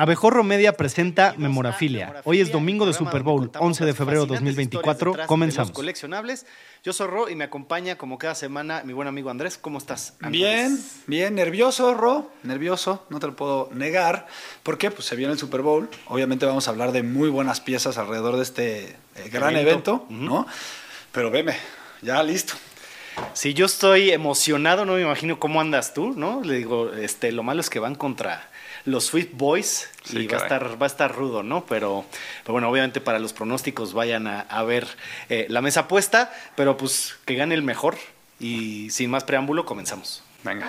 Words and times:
Abejorro 0.00 0.44
Media 0.44 0.74
presenta 0.74 1.34
Memorafilia. 1.38 2.22
Hoy 2.22 2.38
es 2.38 2.52
domingo 2.52 2.86
de 2.86 2.92
Super 2.92 3.24
Bowl, 3.24 3.50
11 3.58 3.84
de 3.84 3.94
febrero 3.94 4.26
de 4.26 4.28
2024. 4.28 5.26
Comenzamos. 5.26 5.72
coleccionables. 5.72 6.46
Yo 6.84 6.92
soy 6.92 7.08
Ro 7.08 7.28
y 7.28 7.34
me 7.34 7.42
acompaña 7.42 7.98
como 7.98 8.16
cada 8.16 8.36
semana 8.36 8.84
mi 8.84 8.92
buen 8.92 9.08
amigo 9.08 9.28
Andrés. 9.28 9.58
¿Cómo 9.58 9.78
estás? 9.78 10.14
Andrés? 10.20 10.30
Bien, 10.30 10.80
bien, 11.08 11.34
nervioso, 11.34 11.94
Ro, 11.94 12.30
nervioso, 12.44 13.06
no 13.10 13.18
te 13.18 13.26
lo 13.26 13.34
puedo 13.34 13.70
negar. 13.74 14.28
¿Por 14.62 14.78
qué? 14.78 14.92
Pues 14.92 15.04
se 15.04 15.16
viene 15.16 15.32
el 15.32 15.38
Super 15.40 15.62
Bowl. 15.62 15.90
Obviamente 16.06 16.46
vamos 16.46 16.68
a 16.68 16.70
hablar 16.70 16.92
de 16.92 17.02
muy 17.02 17.28
buenas 17.28 17.60
piezas 17.60 17.98
alrededor 17.98 18.36
de 18.36 18.42
este 18.44 18.84
eh, 19.16 19.28
gran 19.32 19.56
evento, 19.56 20.06
¿no? 20.10 20.46
Pero 21.10 21.32
veme, 21.32 21.56
ya 22.02 22.22
listo. 22.22 22.54
Si 23.32 23.52
yo 23.52 23.66
estoy 23.66 24.12
emocionado, 24.12 24.84
no 24.84 24.92
me 24.92 25.00
imagino 25.00 25.40
cómo 25.40 25.60
andas 25.60 25.92
tú, 25.92 26.12
¿no? 26.16 26.40
Le 26.44 26.54
digo, 26.54 26.92
este, 26.92 27.32
lo 27.32 27.42
malo 27.42 27.60
es 27.60 27.68
que 27.68 27.80
van 27.80 27.96
contra 27.96 28.47
los 28.88 29.04
Swift 29.04 29.30
Boys 29.32 29.88
Sí, 30.04 30.20
y 30.20 30.26
va 30.26 30.38
a, 30.38 30.42
estar, 30.42 30.80
va 30.80 30.86
a 30.86 30.88
estar 30.88 31.14
rudo, 31.14 31.42
¿no? 31.42 31.64
Pero, 31.66 32.04
pero 32.42 32.52
bueno, 32.54 32.70
obviamente 32.70 33.00
para 33.00 33.18
los 33.18 33.32
pronósticos 33.32 33.92
vayan 33.92 34.26
a, 34.26 34.40
a 34.40 34.62
ver 34.62 34.86
eh, 35.28 35.46
la 35.48 35.60
mesa 35.60 35.86
puesta, 35.86 36.32
pero 36.56 36.76
pues 36.76 37.16
que 37.24 37.34
gane 37.34 37.54
el 37.54 37.62
mejor. 37.62 37.96
Y 38.40 38.90
sin 38.90 39.10
más 39.10 39.24
preámbulo, 39.24 39.64
comenzamos. 39.64 40.22
Venga. 40.44 40.68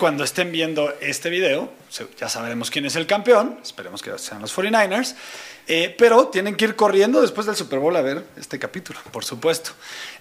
Cuando 0.00 0.24
estén 0.24 0.50
viendo 0.50 0.94
este 1.02 1.28
video, 1.28 1.70
ya 2.18 2.30
sabremos 2.30 2.70
quién 2.70 2.86
es 2.86 2.96
el 2.96 3.06
campeón. 3.06 3.60
Esperemos 3.62 4.00
que 4.00 4.16
sean 4.16 4.40
los 4.40 4.56
49ers. 4.56 5.14
eh, 5.66 5.94
pero 5.98 6.28
tienen 6.28 6.56
que 6.56 6.64
ir 6.64 6.74
corriendo 6.74 7.20
después 7.20 7.46
del 7.46 7.54
Super 7.54 7.80
Bowl 7.80 7.94
a 7.94 8.00
ver 8.00 8.24
este 8.38 8.58
capítulo, 8.58 8.98
por 9.12 9.26
supuesto. 9.26 9.72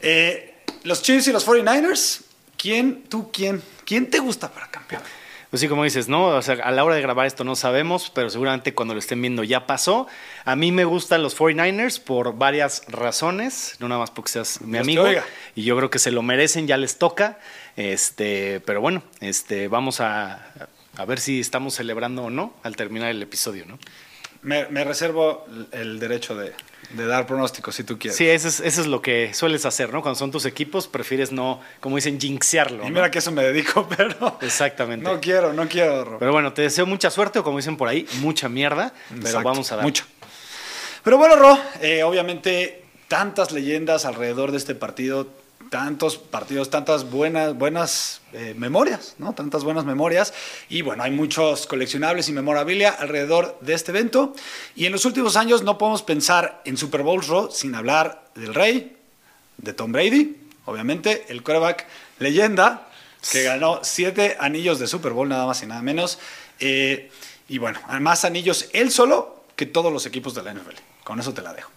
Eh, 0.02 0.56
los 0.84 1.02
Chiefs 1.02 1.30
y 1.30 1.32
los 1.32 1.48
49ers, 1.48 2.24
¿quién, 2.58 3.04
tú, 3.04 3.32
quién? 3.32 3.64
¿Quién 3.86 4.10
te 4.10 4.20
gusta 4.20 4.52
para 4.52 4.70
campeón? 4.70 5.02
Pues 5.50 5.62
sí, 5.62 5.68
como 5.68 5.84
dices, 5.84 6.08
¿no? 6.08 6.28
O 6.28 6.42
sea, 6.44 6.56
a 6.56 6.72
la 6.72 6.84
hora 6.84 6.96
de 6.96 7.02
grabar 7.02 7.26
esto 7.26 7.44
no 7.44 7.56
sabemos, 7.56 8.12
pero 8.14 8.30
seguramente 8.30 8.76
cuando 8.76 8.94
lo 8.94 9.00
estén 9.00 9.20
viendo 9.20 9.44
ya 9.44 9.66
pasó. 9.66 10.08
A 10.46 10.56
mí 10.56 10.72
me 10.72 10.86
gustan 10.86 11.24
los 11.24 11.36
49ers 11.36 12.00
por 12.00 12.38
varias 12.38 12.84
razones, 12.88 13.76
no 13.80 13.88
nada 13.88 14.00
más 14.00 14.12
porque 14.12 14.32
seas 14.32 14.62
mi 14.62 14.74
Dios 14.74 14.84
amigo. 14.84 15.06
Y 15.56 15.64
yo 15.64 15.76
creo 15.76 15.90
que 15.90 15.98
se 15.98 16.12
lo 16.12 16.22
merecen, 16.22 16.68
ya 16.68 16.78
les 16.78 17.00
toca. 17.00 17.40
Este, 17.76 18.60
pero 18.60 18.80
bueno, 18.80 19.02
este, 19.22 19.68
vamos 19.68 20.02
a, 20.02 20.52
a 20.96 21.06
ver 21.06 21.20
si 21.20 21.40
estamos 21.40 21.74
celebrando 21.74 22.26
o 22.26 22.30
no 22.30 22.54
al 22.62 22.76
terminar 22.76 23.10
el 23.10 23.24
episodio, 23.24 23.66
¿no? 23.66 23.80
Me, 24.42 24.68
me 24.68 24.84
reservo 24.84 25.46
el 25.72 26.00
derecho 26.00 26.36
de, 26.36 26.54
de 26.92 27.06
dar 27.06 27.28
pronósticos 27.28 27.76
si 27.76 27.84
tú 27.84 28.00
quieres. 28.00 28.18
Sí, 28.18 28.28
eso 28.28 28.48
es, 28.48 28.60
eso 28.60 28.82
es 28.82 28.88
lo 28.88 29.02
que 29.02 29.34
sueles 29.34 29.66
hacer, 29.66 29.94
¿no? 29.94 30.02
Cuando 30.02 30.18
son 30.18 30.32
tus 30.32 30.46
equipos, 30.46 30.88
prefieres 30.88 31.32
no, 31.32 31.62
como 31.80 31.96
dicen, 31.96 32.20
jinxearlo. 32.20 32.84
Y 32.84 32.88
¿no? 32.88 32.94
mira 32.94 33.12
que 33.12 33.20
eso 33.20 33.32
me 33.32 33.44
dedico, 33.44 33.88
pero. 33.98 34.38
Exactamente. 34.42 35.04
No 35.04 35.20
quiero, 35.20 35.54
no 35.54 35.68
quiero. 35.68 36.06
Ro. 36.06 36.20
Pero 36.20 36.32
bueno, 36.32 36.54
te 36.54 36.64
deseo 36.64 36.86
mucha 36.86 37.10
suerte 37.10 37.40
o 37.40 37.44
como 37.44 37.58
dicen 37.58 37.78
por 37.78 37.88
ahí, 37.88 38.08
mucha 38.22 38.50
mierda, 38.50 38.94
pero 39.22 39.42
vamos 39.44 39.72
a 39.72 39.78
dar. 39.78 39.86
Mucho. 39.86 40.06
Pero 41.04 41.18
bueno, 41.18 41.36
Ro, 41.36 41.58
eh, 41.82 42.04
obviamente 42.04 42.84
tantas 43.08 43.52
leyendas 43.52 44.06
alrededor 44.06 44.52
de 44.52 44.58
este 44.58 44.76
partido, 44.76 45.28
tantos 45.70 46.18
partidos, 46.18 46.70
tantas 46.70 47.10
buenas, 47.10 47.56
buenas 47.56 48.22
eh, 48.34 48.56
memorias, 48.58 49.16
¿no? 49.20 49.34
Tantas 49.34 49.64
buenas 49.64 49.86
memorias. 49.86 50.34
Y 50.68 50.82
bueno, 50.82 51.04
hay 51.04 51.12
muchos 51.12 51.68
coleccionables 51.68 52.28
y 52.30 52.34
memorabilia 52.34 52.90
alrededor 52.90 53.58
de 53.62 53.74
este 53.74 53.92
evento. 53.92 54.34
Y 54.76 54.86
en 54.86 54.92
los 54.92 55.06
últimos 55.06 55.36
años 55.36 55.64
no 55.64 55.78
podemos 55.78 56.04
pensar 56.04 56.62
en 56.66 56.78
Super 56.78 57.04
Bowls, 57.04 57.28
Ro, 57.28 57.52
sin 57.52 57.76
hablar 57.76 58.26
del 58.36 58.54
Rey, 58.54 58.98
de 59.58 59.74
Tom 59.74 59.92
Brady, 59.92 60.38
obviamente, 60.66 61.26
el 61.30 61.44
quarterback 61.44 61.86
leyenda, 62.20 62.88
que 63.32 63.44
ganó 63.44 63.80
siete 63.84 64.38
anillos 64.40 64.80
de 64.80 64.88
Super 64.88 65.12
Bowl, 65.12 65.28
nada 65.28 65.46
más 65.46 65.62
y 65.62 65.66
nada 65.66 65.82
menos. 65.82 66.20
Eh, 66.60 67.12
y 67.48 67.58
bueno, 67.58 67.80
más 68.00 68.26
anillos 68.26 68.70
él 68.74 68.92
solo 68.92 69.44
que 69.56 69.66
todos 69.66 69.92
los 69.92 70.06
equipos 70.06 70.34
de 70.34 70.44
la 70.44 70.54
NFL. 70.54 70.76
Con 71.04 71.20
eso 71.20 71.34
te 71.34 71.42
la 71.42 71.54
dejo, 71.54 71.72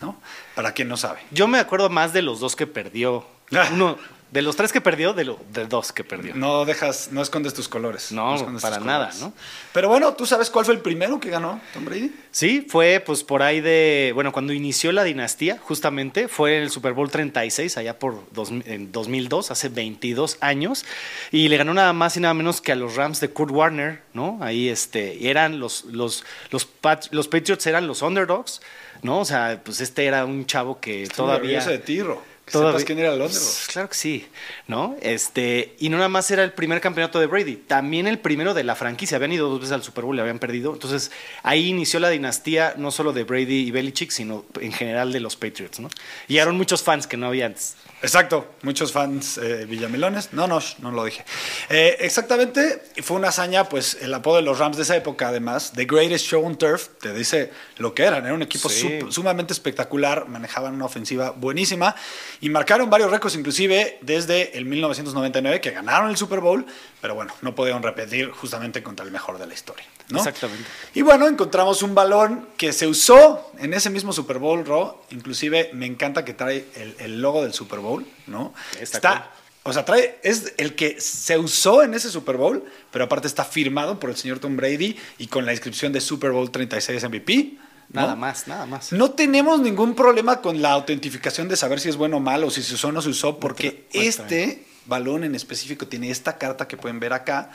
¿no? 0.00 0.20
Para 0.54 0.72
quien 0.72 0.88
no 0.88 0.96
sabe. 0.96 1.20
Yo 1.32 1.48
me 1.48 1.58
acuerdo 1.58 1.90
más 1.90 2.12
de 2.12 2.22
los 2.22 2.40
dos 2.40 2.56
que 2.56 2.66
perdió. 2.66 3.26
Uno, 3.72 3.96
de 4.28 4.42
los 4.42 4.56
tres 4.56 4.72
que 4.72 4.80
perdió, 4.80 5.12
de, 5.14 5.24
lo, 5.24 5.38
de 5.52 5.66
dos 5.66 5.92
que 5.92 6.02
perdió. 6.02 6.34
No 6.34 6.64
dejas, 6.64 7.10
no 7.12 7.22
escondes 7.22 7.54
tus 7.54 7.68
colores. 7.68 8.10
No, 8.12 8.34
escondes 8.34 8.60
para 8.60 8.80
nada, 8.80 9.06
colores. 9.10 9.20
¿no? 9.20 9.32
Pero 9.72 9.88
bueno, 9.88 10.12
¿tú 10.14 10.26
sabes 10.26 10.50
cuál 10.50 10.64
fue 10.64 10.74
el 10.74 10.80
primero 10.80 11.20
que 11.20 11.30
ganó 11.30 11.60
Tom 11.72 11.84
Brady? 11.84 12.12
Sí, 12.32 12.66
fue 12.68 13.00
pues 13.06 13.22
por 13.22 13.42
ahí 13.42 13.60
de, 13.60 14.10
bueno, 14.14 14.32
cuando 14.32 14.52
inició 14.52 14.90
la 14.90 15.04
dinastía, 15.04 15.58
justamente, 15.62 16.26
fue 16.28 16.60
el 16.60 16.70
Super 16.70 16.92
Bowl 16.92 17.08
36, 17.08 17.78
allá 17.78 17.98
por 17.98 18.30
dos, 18.32 18.50
en 18.50 18.90
2002, 18.90 19.52
hace 19.52 19.68
22 19.68 20.38
años, 20.40 20.84
y 21.30 21.48
le 21.48 21.56
ganó 21.56 21.72
nada 21.72 21.92
más 21.92 22.16
y 22.16 22.20
nada 22.20 22.34
menos 22.34 22.60
que 22.60 22.72
a 22.72 22.76
los 22.76 22.96
Rams 22.96 23.20
de 23.20 23.30
Kurt 23.30 23.52
Warner, 23.52 24.02
¿no? 24.12 24.38
Ahí 24.42 24.68
este, 24.68 25.30
eran 25.30 25.60
los, 25.60 25.84
los, 25.84 26.24
los, 26.50 26.66
Pat- 26.66 27.06
los 27.12 27.28
Patriots 27.28 27.64
eran 27.68 27.86
los 27.86 28.02
underdogs, 28.02 28.60
¿no? 29.02 29.20
O 29.20 29.24
sea, 29.24 29.62
pues 29.64 29.80
este 29.80 30.04
era 30.04 30.24
un 30.26 30.44
chavo 30.46 30.80
que 30.80 31.06
todavía... 31.06 31.58
Orgulloso 31.60 31.70
de 31.70 31.78
ti, 31.78 32.02
Ro. 32.02 32.20
Que 32.20 32.35
Todavía- 32.50 32.84
quién 32.84 32.98
era. 33.00 33.16
Pues, 33.16 33.66
claro 33.72 33.88
que 33.88 33.94
sí, 33.96 34.26
¿no? 34.68 34.96
Este, 35.02 35.74
y 35.80 35.88
no 35.88 35.96
nada 35.96 36.08
más 36.08 36.30
era 36.30 36.44
el 36.44 36.52
primer 36.52 36.80
campeonato 36.80 37.18
de 37.18 37.26
Brady, 37.26 37.56
también 37.56 38.06
el 38.06 38.18
primero 38.20 38.54
de 38.54 38.62
la 38.64 38.76
franquicia. 38.76 39.16
Habían 39.16 39.32
ido 39.32 39.48
dos 39.48 39.58
veces 39.60 39.72
al 39.72 39.82
Super 39.82 40.04
Bowl 40.04 40.16
y 40.16 40.20
habían 40.20 40.38
perdido. 40.38 40.72
Entonces, 40.72 41.10
ahí 41.42 41.68
inició 41.68 41.98
la 42.00 42.08
dinastía 42.08 42.74
no 42.76 42.90
solo 42.90 43.12
de 43.12 43.24
Brady 43.24 43.66
y 43.66 43.70
Belichick, 43.72 44.10
sino 44.10 44.44
en 44.60 44.72
general 44.72 45.12
de 45.12 45.20
los 45.20 45.34
Patriots, 45.36 45.80
¿no? 45.80 45.88
Y 46.28 46.34
llegaron 46.34 46.56
muchos 46.56 46.82
fans 46.82 47.06
que 47.06 47.16
no 47.16 47.26
había 47.26 47.46
antes. 47.46 47.74
Exacto, 48.02 48.46
muchos 48.62 48.92
fans 48.92 49.38
eh, 49.38 49.64
villamelones. 49.66 50.32
No, 50.32 50.46
no, 50.46 50.60
no 50.80 50.92
lo 50.92 51.04
dije. 51.04 51.24
Eh, 51.70 51.96
exactamente, 52.00 52.82
fue 53.02 53.16
una 53.16 53.28
hazaña, 53.28 53.68
pues 53.68 53.98
el 54.02 54.12
apodo 54.14 54.36
de 54.36 54.42
los 54.42 54.58
Rams 54.58 54.76
de 54.76 54.82
esa 54.84 54.94
época, 54.96 55.28
además, 55.28 55.72
The 55.74 55.86
Greatest 55.86 56.26
Show 56.26 56.44
on 56.44 56.56
Turf, 56.56 56.88
te 57.00 57.12
dice 57.12 57.50
lo 57.78 57.94
que 57.94 58.04
eran. 58.04 58.24
Era 58.24 58.34
un 58.34 58.42
equipo 58.42 58.68
Sí. 58.68 59.00
sumamente 59.08 59.52
espectacular, 59.52 60.28
manejaban 60.28 60.74
una 60.74 60.84
ofensiva 60.84 61.30
buenísima 61.30 61.96
y 62.40 62.48
marcaron 62.48 62.90
varios 62.90 63.10
récords, 63.10 63.34
inclusive 63.36 63.98
desde 64.02 64.56
el 64.56 64.64
1999, 64.64 65.60
que 65.60 65.70
ganaron 65.70 66.10
el 66.10 66.16
Super 66.16 66.40
Bowl, 66.40 66.66
pero 67.00 67.14
bueno, 67.14 67.32
no 67.42 67.54
pudieron 67.54 67.82
repetir 67.82 68.30
justamente 68.30 68.82
contra 68.82 69.04
el 69.04 69.12
mejor 69.12 69.38
de 69.38 69.46
la 69.46 69.54
historia. 69.54 69.84
¿no? 70.08 70.18
Exactamente. 70.18 70.64
Y 70.94 71.02
bueno, 71.02 71.26
encontramos 71.26 71.82
un 71.82 71.94
balón 71.94 72.48
que 72.56 72.72
se 72.72 72.86
usó 72.86 73.50
en 73.58 73.74
ese 73.74 73.90
mismo 73.90 74.12
Super 74.12 74.38
Bowl, 74.38 74.64
Ro. 74.64 75.04
Inclusive 75.10 75.70
me 75.72 75.86
encanta 75.86 76.24
que 76.24 76.34
trae 76.34 76.66
el, 76.76 76.94
el 76.98 77.20
logo 77.20 77.42
del 77.42 77.52
Super 77.52 77.80
Bowl, 77.80 78.06
¿no? 78.26 78.54
Está 78.80 79.30
cool. 79.62 79.70
o 79.70 79.72
sea, 79.72 79.84
trae, 79.84 80.18
es 80.22 80.54
el 80.58 80.74
que 80.74 81.00
se 81.00 81.38
usó 81.38 81.82
en 81.82 81.94
ese 81.94 82.10
Super 82.10 82.36
Bowl, 82.36 82.64
pero 82.90 83.04
aparte 83.04 83.26
está 83.26 83.44
firmado 83.44 83.98
por 83.98 84.10
el 84.10 84.16
señor 84.16 84.38
Tom 84.38 84.56
Brady 84.56 84.96
y 85.18 85.26
con 85.26 85.44
la 85.46 85.52
inscripción 85.52 85.92
de 85.92 86.00
Super 86.00 86.30
Bowl 86.30 86.50
36 86.50 87.02
MVP. 87.04 87.56
¿No? 87.90 88.00
Nada 88.02 88.16
más, 88.16 88.46
nada 88.48 88.66
más. 88.66 88.92
No 88.92 89.10
tenemos 89.12 89.60
ningún 89.60 89.94
problema 89.94 90.40
con 90.40 90.60
la 90.62 90.72
autentificación 90.72 91.48
de 91.48 91.56
saber 91.56 91.80
si 91.80 91.88
es 91.88 91.96
bueno 91.96 92.16
o 92.18 92.20
malo, 92.20 92.50
si 92.50 92.62
se 92.62 92.74
usó 92.74 92.88
o 92.88 92.92
no 92.92 93.00
se 93.02 93.08
usó, 93.10 93.38
porque 93.38 93.86
este 93.92 94.66
balón 94.86 95.24
en 95.24 95.34
específico 95.34 95.86
tiene 95.86 96.10
esta 96.10 96.38
carta 96.38 96.66
que 96.68 96.76
pueden 96.76 97.00
ver 97.00 97.12
acá, 97.12 97.50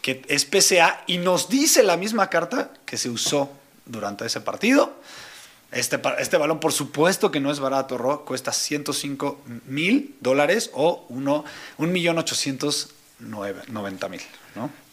que 0.00 0.22
es 0.28 0.44
PCA, 0.44 1.04
y 1.06 1.18
nos 1.18 1.48
dice 1.48 1.82
la 1.82 1.96
misma 1.96 2.28
carta 2.28 2.72
que 2.84 2.96
se 2.96 3.08
usó 3.10 3.50
durante 3.86 4.24
ese 4.26 4.40
partido. 4.40 4.94
Este, 5.70 5.98
este 6.18 6.36
balón, 6.36 6.60
por 6.60 6.72
supuesto 6.72 7.30
que 7.30 7.40
no 7.40 7.50
es 7.50 7.58
barato, 7.58 7.96
Ro, 7.96 8.24
cuesta 8.26 8.52
105 8.52 9.40
mil 9.66 10.16
dólares 10.20 10.70
o 10.74 11.06
uno- 11.08 11.44
un 11.78 11.90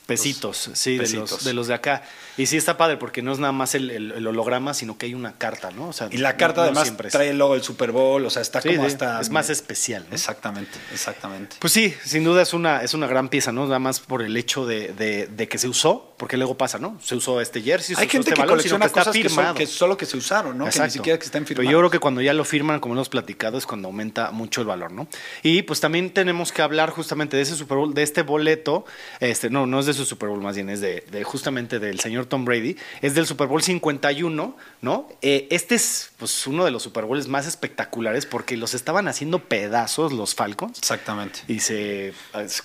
Pesitos, 0.09 0.69
sí, 0.73 0.97
De, 0.97 1.09
los, 1.09 1.43
de 1.43 1.53
los 1.53 1.67
de 1.67 1.73
acá. 1.73 2.03
Y 2.37 2.45
sí 2.45 2.57
está 2.57 2.77
padre 2.77 2.97
porque 2.97 3.21
no 3.21 3.31
es 3.33 3.39
nada 3.39 3.51
más 3.51 3.75
el, 3.75 3.89
el- 3.91 4.11
el 4.13 4.27
holograma, 4.27 4.73
sino 4.73 4.97
que 4.97 5.05
hay 5.07 5.13
una 5.13 5.33
carta, 5.37 5.71
¿no? 5.71 5.89
O 5.89 5.93
sea, 5.93 6.07
Y 6.11 6.17
la 6.17 6.37
carta 6.37 6.61
no 6.71 6.79
además 6.79 6.93
trae 7.11 7.29
el 7.29 7.37
logo 7.37 7.53
del 7.53 7.63
Super 7.63 7.91
Bowl, 7.91 8.25
o 8.25 8.29
sea, 8.29 8.41
está 8.41 8.61
Sí, 8.61 8.69
como 8.69 8.81
sí, 8.87 8.93
hasta... 8.93 9.19
es 9.21 9.29
más 9.29 9.49
especial. 9.49 10.05
¿no? 10.09 10.15
Exactamente, 10.15 10.77
exactamente. 10.93 11.55
Pues 11.59 11.73
sí, 11.73 11.93
sin 12.05 12.23
duda 12.23 12.41
es 12.41 12.53
una, 12.53 12.81
es 12.83 12.93
una 12.93 13.07
gran 13.07 13.29
pieza, 13.29 13.51
¿no? 13.51 13.65
Nada 13.65 13.79
más 13.79 13.99
por 13.99 14.21
el 14.21 14.35
hecho 14.37 14.65
de, 14.65 14.93
de- 14.93 15.27
de 15.27 15.47
que 15.47 15.57
se 15.57 15.67
usó 15.67 16.08
porque 16.19 16.37
luego 16.37 16.55
pasa, 16.55 16.77
¿no? 16.77 16.97
Se 17.01 17.15
usó 17.15 17.41
este 17.41 17.61
jersey, 17.63 17.95
se 17.95 18.01
Hay 18.01 18.07
usó 18.07 18.11
gente 18.11 18.29
este 18.29 18.33
que 18.35 18.41
balón, 18.41 18.57
colecciona 18.57 18.85
está 18.85 18.99
cosas 18.99 19.15
que, 19.15 19.29
son- 19.29 19.55
que 19.55 19.65
solo 19.65 19.97
que 19.97 20.05
se 20.05 20.17
usaron, 20.17 20.57
¿no? 20.57 20.65
Que 20.69 20.79
ni 20.81 20.89
siquiera 20.91 21.17
que 21.17 21.25
estén 21.25 21.43
Pero 21.45 21.57
firmadas. 21.61 21.71
yo 21.71 21.77
creo 21.79 21.89
que 21.89 21.99
cuando 21.99 22.21
ya 22.21 22.33
lo 22.33 22.43
firman, 22.45 22.79
como 22.79 22.93
hemos 22.93 23.09
platicado, 23.09 23.57
es 23.57 23.65
cuando 23.65 23.87
aumenta 23.87 24.29
mucho 24.31 24.61
el 24.61 24.67
valor, 24.67 24.91
¿no? 24.91 25.07
Y 25.41 25.61
pues 25.63 25.79
también 25.79 26.11
tenemos 26.11 26.51
que 26.51 26.61
hablar 26.61 26.91
justamente 26.91 27.37
de 27.37 27.43
ese 27.43 27.55
Super 27.55 27.77
Bowl, 27.77 27.93
de 27.93 28.03
este 28.03 28.21
boleto, 28.21 28.85
este, 29.19 29.49
no, 29.49 29.65
no 29.65 29.79
es 29.79 29.85
de 29.87 29.93
su 29.93 30.05
Super 30.05 30.29
Bowl, 30.29 30.41
más 30.41 30.55
bien 30.55 30.69
es 30.69 30.81
de, 30.81 31.03
de 31.09 31.23
justamente 31.23 31.79
del 31.79 31.99
señor 31.99 32.25
Tom 32.25 32.43
Brady, 32.45 32.75
es 33.01 33.15
del 33.15 33.25
Super 33.25 33.47
Bowl 33.47 33.63
51, 33.63 34.55
¿no? 34.81 35.07
Eh, 35.21 35.47
este 35.51 35.75
es 35.75 36.11
pues 36.17 36.45
uno 36.47 36.65
de 36.65 36.71
los 36.71 36.83
Super 36.83 37.05
Bowls 37.05 37.27
más 37.29 37.47
espectaculares 37.47 38.25
porque 38.25 38.57
los 38.57 38.73
estaban 38.73 39.07
haciendo 39.07 39.39
pedazos 39.39 40.11
los 40.11 40.35
Falcons. 40.35 40.77
Exactamente. 40.77 41.39
Y 41.47 41.61
se 41.61 42.13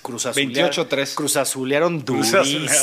cruzazulearon. 0.01 0.71
28-3. 0.71 1.13
Cruzazulearon 1.15 2.01
Cruzazulearon, 2.01 2.65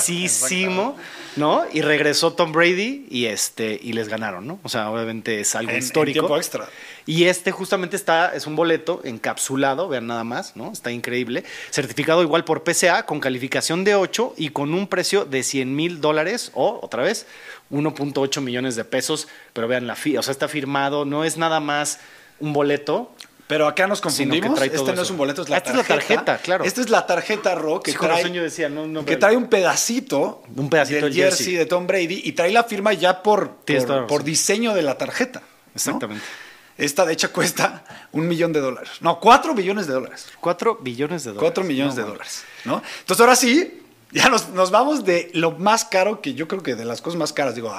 ¿no? 1.36 1.64
Y 1.72 1.80
regresó 1.80 2.32
Tom 2.34 2.52
Brady 2.52 3.06
y 3.10 3.26
este 3.26 3.78
y 3.82 3.92
les 3.92 4.08
ganaron, 4.08 4.46
¿no? 4.46 4.58
O 4.62 4.68
sea, 4.68 4.90
obviamente 4.90 5.40
es 5.40 5.54
algo 5.54 5.70
En- 5.70 5.76
en 5.76 5.82
histórico. 5.82 6.20
tiempo 6.20 6.36
extra. 6.36 6.68
Y 7.06 7.24
este 7.24 7.50
justamente 7.50 7.96
está, 7.96 8.34
es 8.34 8.46
un 8.46 8.54
boleto 8.54 9.00
encapsulado, 9.04 9.88
vean 9.88 10.06
nada 10.06 10.22
más, 10.24 10.54
¿no? 10.56 10.70
Está 10.72 10.92
increíble. 10.92 11.42
Certificado 11.70 12.22
igual 12.22 12.44
por 12.44 12.62
PCA, 12.62 13.06
con 13.06 13.18
calificación 13.18 13.82
de 13.84 13.94
8 13.96 14.34
y 14.36 14.50
con 14.50 14.72
un 14.74 14.86
precio 14.86 15.24
de 15.24 15.42
100 15.42 15.74
mil 15.74 16.00
dólares 16.00 16.52
o, 16.54 16.78
otra 16.82 17.02
vez, 17.02 17.26
1.8 17.70 18.40
millones 18.40 18.76
de 18.76 18.84
pesos. 18.84 19.26
Pero 19.52 19.66
vean 19.68 19.86
la 19.86 19.96
fi, 19.96 20.16
o 20.16 20.22
sea, 20.22 20.32
está 20.32 20.48
firmado, 20.48 21.04
no 21.04 21.24
es 21.24 21.36
nada 21.36 21.58
más 21.60 21.98
un 22.40 22.52
boleto. 22.52 23.10
Pero 23.52 23.66
acá 23.66 23.86
nos 23.86 24.00
confundimos. 24.00 24.58
Este 24.62 24.78
no 24.78 24.92
eso. 24.94 25.02
es 25.02 25.10
un 25.10 25.18
boleto, 25.18 25.42
es 25.42 25.50
la 25.50 25.58
Esta 25.58 25.72
es 25.72 25.76
la 25.76 25.82
tarjeta. 25.84 26.24
tarjeta, 26.24 26.38
claro. 26.42 26.64
Esta 26.64 26.80
es 26.80 26.88
la 26.88 27.06
tarjeta 27.06 27.54
Ro 27.54 27.82
que 27.82 27.92
Sí, 27.92 27.98
trae, 28.00 28.24
decía, 28.30 28.70
no, 28.70 28.86
no, 28.86 29.04
que 29.04 29.18
trae 29.18 29.36
un 29.36 29.48
pedacito, 29.48 30.42
Un 30.56 30.70
pedacito 30.70 31.04
del 31.04 31.12
jersey. 31.12 31.36
jersey. 31.44 31.56
de 31.56 31.66
Tom 31.66 31.86
Brady 31.86 32.22
y 32.24 32.32
trae 32.32 32.50
la 32.50 32.64
firma 32.64 32.94
ya 32.94 33.22
por, 33.22 33.56
por, 33.56 34.06
por 34.06 34.24
diseño 34.24 34.72
de 34.72 34.80
la 34.80 34.96
tarjeta. 34.96 35.42
Exactamente. 35.74 36.24
Esta 36.78 37.04
de 37.04 37.12
hecho 37.12 37.30
cuesta 37.30 37.84
un 38.12 38.26
millón 38.26 38.54
de 38.54 38.60
dólares. 38.60 38.92
No, 39.02 39.20
cuatro 39.20 39.52
millones 39.52 39.86
de 39.86 39.92
dólares. 39.92 40.28
4 40.40 40.78
billones 40.80 41.24
de 41.24 41.32
dólares. 41.32 41.42
Cuatro 41.42 41.62
millones 41.64 41.94
de 41.94 42.02
dólares. 42.04 42.44
¿no? 42.64 42.82
Entonces 43.00 43.20
ahora 43.20 43.36
sí, 43.36 43.81
ya 44.12 44.28
nos, 44.28 44.50
nos 44.50 44.70
vamos 44.70 45.04
de 45.04 45.30
lo 45.34 45.52
más 45.52 45.84
caro, 45.84 46.20
que 46.20 46.34
yo 46.34 46.46
creo 46.46 46.62
que 46.62 46.74
de 46.74 46.84
las 46.84 47.00
cosas 47.02 47.18
más 47.18 47.32
caras, 47.32 47.54
digo, 47.54 47.74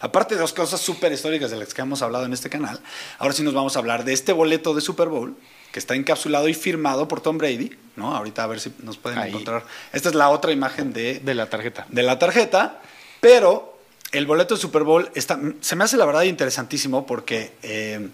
aparte 0.00 0.34
de 0.34 0.40
las 0.40 0.52
cosas 0.52 0.80
súper 0.80 1.12
históricas 1.12 1.50
de 1.50 1.56
las 1.58 1.74
que 1.74 1.82
hemos 1.82 2.02
hablado 2.02 2.24
en 2.24 2.32
este 2.32 2.48
canal, 2.50 2.80
ahora 3.18 3.34
sí 3.34 3.42
nos 3.42 3.54
vamos 3.54 3.76
a 3.76 3.78
hablar 3.80 4.04
de 4.04 4.12
este 4.12 4.32
boleto 4.32 4.74
de 4.74 4.80
Super 4.80 5.08
Bowl 5.08 5.36
que 5.72 5.78
está 5.80 5.94
encapsulado 5.94 6.48
y 6.48 6.54
firmado 6.54 7.08
por 7.08 7.20
Tom 7.20 7.36
Brady, 7.36 7.76
¿no? 7.96 8.14
Ahorita 8.14 8.44
a 8.44 8.46
ver 8.46 8.60
si 8.60 8.72
nos 8.82 8.96
pueden 8.96 9.18
Ahí. 9.18 9.30
encontrar. 9.30 9.64
Esta 9.92 10.08
es 10.08 10.14
la 10.14 10.28
otra 10.30 10.52
imagen 10.52 10.92
de, 10.92 11.18
De 11.20 11.34
la 11.34 11.50
tarjeta. 11.50 11.84
de 11.88 12.02
la 12.04 12.18
tarjeta, 12.18 12.80
pero 13.20 13.76
el 14.12 14.24
boleto 14.26 14.54
de 14.54 14.60
Super 14.60 14.84
Bowl 14.84 15.10
está, 15.14 15.38
se 15.60 15.74
me 15.74 15.82
hace 15.84 15.96
la 15.96 16.06
verdad 16.06 16.22
interesantísimo 16.22 17.06
porque 17.06 17.52
eh, 17.62 18.08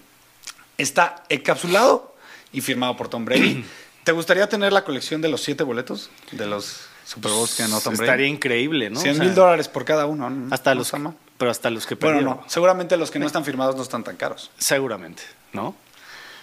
está 0.79 1.23
encapsulado 1.29 2.15
y 2.53 2.63
firmado 2.63 2.97
por 2.97 3.09
Tom 3.09 3.25
Brady. 3.27 3.65
¿Te 4.05 4.13
gustaría 4.13 4.49
tener 4.49 4.73
la 4.73 4.83
colección 4.83 5.21
de 5.21 5.29
los 5.29 5.43
siete 5.43 5.63
boletos 5.63 6.11
de 6.33 6.47
los 6.47 6.87
Super 7.11 7.33
Bowls 7.33 7.55
que 7.57 7.65
Tom 7.65 7.81
Brady? 7.83 7.93
Estaría 8.03 8.27
increíble, 8.29 8.89
¿no? 8.91 9.01
100 9.01 9.13
O 9.13 9.17
sea, 9.17 9.25
mil 9.25 9.35
dólares 9.35 9.67
por 9.69 9.85
cada 9.85 10.07
uno. 10.07 10.31
¿no? 10.31 10.55
Hasta 10.55 10.75
No 10.75 10.81
los, 10.81 10.93
mal. 10.93 11.15
pero 11.39 11.51
hasta 11.51 11.69
los 11.71 11.85
que 11.87 11.97
Bueno, 11.97 12.19
perdieron. 12.19 12.37
no. 12.43 12.49
Seguramente 12.49 12.97
los 12.97 13.11
que 13.11 13.19
no 13.19 13.27
están 13.27 13.45
firmados 13.45 13.75
no 13.75 13.83
están 13.83 14.05
tan 14.05 14.17
caros. 14.17 14.51
Seguramente, 14.59 15.23
¿no? 15.53 15.75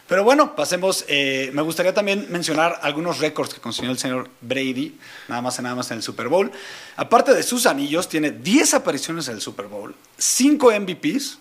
Pero 0.10 0.24
bueno, 0.26 0.56
pasemos. 0.56 1.06
eh, 1.08 1.52
me 1.54 1.62
gustaría 1.62 1.94
también 1.94 2.28
mencionar 2.30 2.80
algunos 2.82 3.20
récords 3.20 3.54
que 3.54 3.62
consiguió 3.62 3.92
el 3.92 3.98
señor 3.98 4.30
Brady, 4.42 4.98
nada 5.30 5.42
más 5.42 5.58
y 5.60 5.62
nada 5.62 5.76
más 5.76 5.90
en 5.92 5.98
el 5.98 6.04
Super 6.04 6.28
Bowl. 6.28 6.52
Aparte 6.98 7.34
de 7.34 7.44
sus 7.44 7.66
anillos, 7.66 8.08
tiene 8.10 8.32
10 8.32 8.74
apariciones 8.74 9.28
en 9.30 9.36
el 9.36 9.42
Super 9.42 9.68
Bowl, 9.68 9.96
5 10.18 10.72
MVPs 10.80 11.40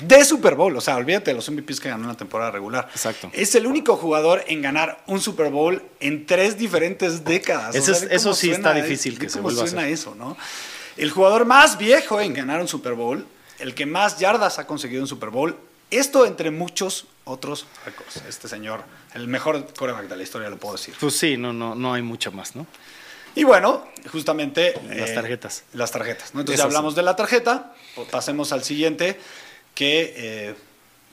de 0.00 0.24
Super 0.24 0.54
Bowl. 0.54 0.76
O 0.76 0.80
sea, 0.80 0.96
olvídate 0.96 1.30
de 1.30 1.34
los 1.36 1.48
MVPs 1.50 1.80
que 1.80 1.88
ganó 1.88 2.04
en 2.04 2.08
la 2.08 2.16
temporada 2.16 2.50
regular. 2.50 2.88
Exacto. 2.90 3.30
Es 3.32 3.54
el 3.54 3.66
único 3.66 3.96
jugador 3.96 4.44
en 4.48 4.62
ganar 4.62 5.02
un 5.06 5.20
Super 5.20 5.50
Bowl 5.50 5.82
en 6.00 6.26
tres 6.26 6.58
diferentes 6.58 7.24
décadas. 7.24 7.74
Eso 7.74 7.92
O 7.92 7.94
sea, 7.94 8.04
es- 8.04 8.10
ve 8.10 8.16
eso 8.16 8.24
cómo 8.30 8.34
sí 8.34 8.46
suena, 8.48 8.68
está 8.70 8.78
eh, 8.78 8.82
difícil 8.82 9.18
que 9.18 9.28
se 9.28 9.38
cómo 9.38 9.44
vuelva 9.44 9.62
a 9.62 9.66
suena 9.66 9.82
hacer. 9.82 9.94
eso, 9.94 10.14
¿no? 10.14 10.36
El 10.96 11.10
jugador 11.10 11.44
más 11.46 11.78
viejo 11.78 12.20
en 12.20 12.34
ganar 12.34 12.60
un 12.60 12.68
Super 12.68 12.94
Bowl, 12.94 13.26
el 13.58 13.74
que 13.74 13.86
más 13.86 14.18
yardas 14.18 14.58
ha 14.58 14.66
conseguido 14.66 15.00
en 15.02 15.06
Super 15.06 15.30
Bowl, 15.30 15.56
esto 15.90 16.26
entre 16.26 16.50
muchos 16.50 17.06
otros 17.24 17.66
récords. 17.84 18.16
Este 18.28 18.48
señor, 18.48 18.82
el 19.14 19.28
mejor 19.28 19.72
coreback 19.74 20.08
de 20.08 20.16
la 20.16 20.22
historia, 20.22 20.50
lo 20.50 20.56
puedo 20.56 20.74
decir. 20.74 20.94
Pues 20.98 21.16
sí, 21.16 21.36
no, 21.36 21.52
no, 21.52 21.74
no 21.74 21.94
hay 21.94 22.02
mucho 22.02 22.32
más, 22.32 22.56
¿no? 22.56 22.66
Y 23.34 23.44
bueno, 23.44 23.86
justamente... 24.10 24.74
Las 24.88 25.10
eh, 25.10 25.14
tarjetas. 25.14 25.64
Las 25.72 25.90
tarjetas, 25.90 26.34
¿no? 26.34 26.40
Entonces 26.40 26.58
ya 26.58 26.64
hablamos 26.64 26.94
de 26.94 27.02
la 27.02 27.16
tarjeta, 27.16 27.74
pasemos 28.10 28.52
al 28.52 28.62
siguiente, 28.64 29.18
que... 29.74 30.14
eh, 30.16 30.54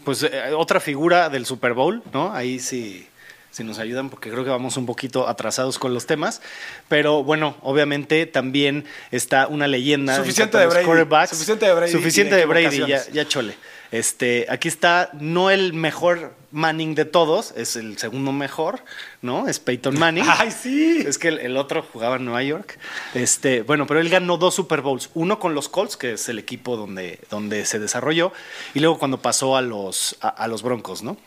Pues 0.06 0.23
eh, 0.23 0.53
otra 0.56 0.79
figura 0.79 1.29
del 1.29 1.45
Super 1.45 1.73
Bowl, 1.73 2.01
¿no? 2.13 2.33
Ahí 2.33 2.59
sí, 2.59 3.06
sí 3.51 3.65
nos 3.65 3.79
ayudan 3.79 4.09
porque 4.09 4.31
creo 4.31 4.45
que 4.45 4.50
vamos 4.50 4.77
un 4.77 4.85
poquito 4.85 5.27
atrasados 5.27 5.77
con 5.77 5.94
los 5.94 6.06
temas. 6.06 6.41
Pero 6.88 7.21
bueno, 7.23 7.57
obviamente 7.61 8.25
también 8.25 8.85
está 9.11 9.47
una 9.47 9.67
leyenda. 9.67 10.15
en 10.15 10.21
Suficiente 10.21 10.57
de 10.57 10.67
Brady, 10.67 11.27
suficiente 11.27 11.65
de 11.65 11.73
Brady 11.73 11.91
Suficiente 11.91 12.35
de 12.35 12.45
Brady, 12.45 12.85
ya, 12.88 13.06
ya 13.11 13.27
chole. 13.27 13.56
Este, 13.91 14.45
aquí 14.50 14.69
está 14.69 15.09
no 15.19 15.51
el 15.51 15.73
mejor 15.73 16.33
Manning 16.51 16.96
de 16.96 17.06
todos, 17.06 17.54
es 17.56 17.75
el 17.75 17.98
segundo 17.98 18.31
mejor, 18.31 18.84
¿no? 19.22 19.48
Es 19.48 19.60
Peyton 19.60 19.98
Manning. 19.98 20.25
¡Ay, 20.28 20.51
sí! 20.51 21.04
Es 21.06 21.18
que 21.18 21.30
el, 21.30 21.40
el 21.40 21.57
otro 21.57 21.84
jugaba 21.84 22.16
en 22.16 22.25
Nueva 22.25 22.44
York. 22.44 22.80
Este, 23.13 23.62
bueno, 23.62 23.88
pero 23.88 24.00
él 24.00 24.10
ganó 24.10 24.38
dos 24.38 24.56
Super 24.56 24.81
Bowls. 24.81 25.10
Uno 25.13 25.40
con 25.40 25.54
los 25.54 25.69
Colts, 25.69 25.98
que 25.98 26.13
es 26.13 26.30
el 26.30 26.40
equipo 26.40 26.78
donde, 26.78 27.19
donde 27.30 27.66
se 27.66 27.80
desarrolló, 27.80 28.34
y 28.74 28.80
luego 28.80 28.98
cuando 28.98 29.22
pasó 29.22 29.56
a 29.56 29.62
los, 29.62 30.18
a, 30.22 30.30
a 30.30 30.48
los 30.48 30.63
Broncos, 30.63 31.04
¿no? 31.04 31.18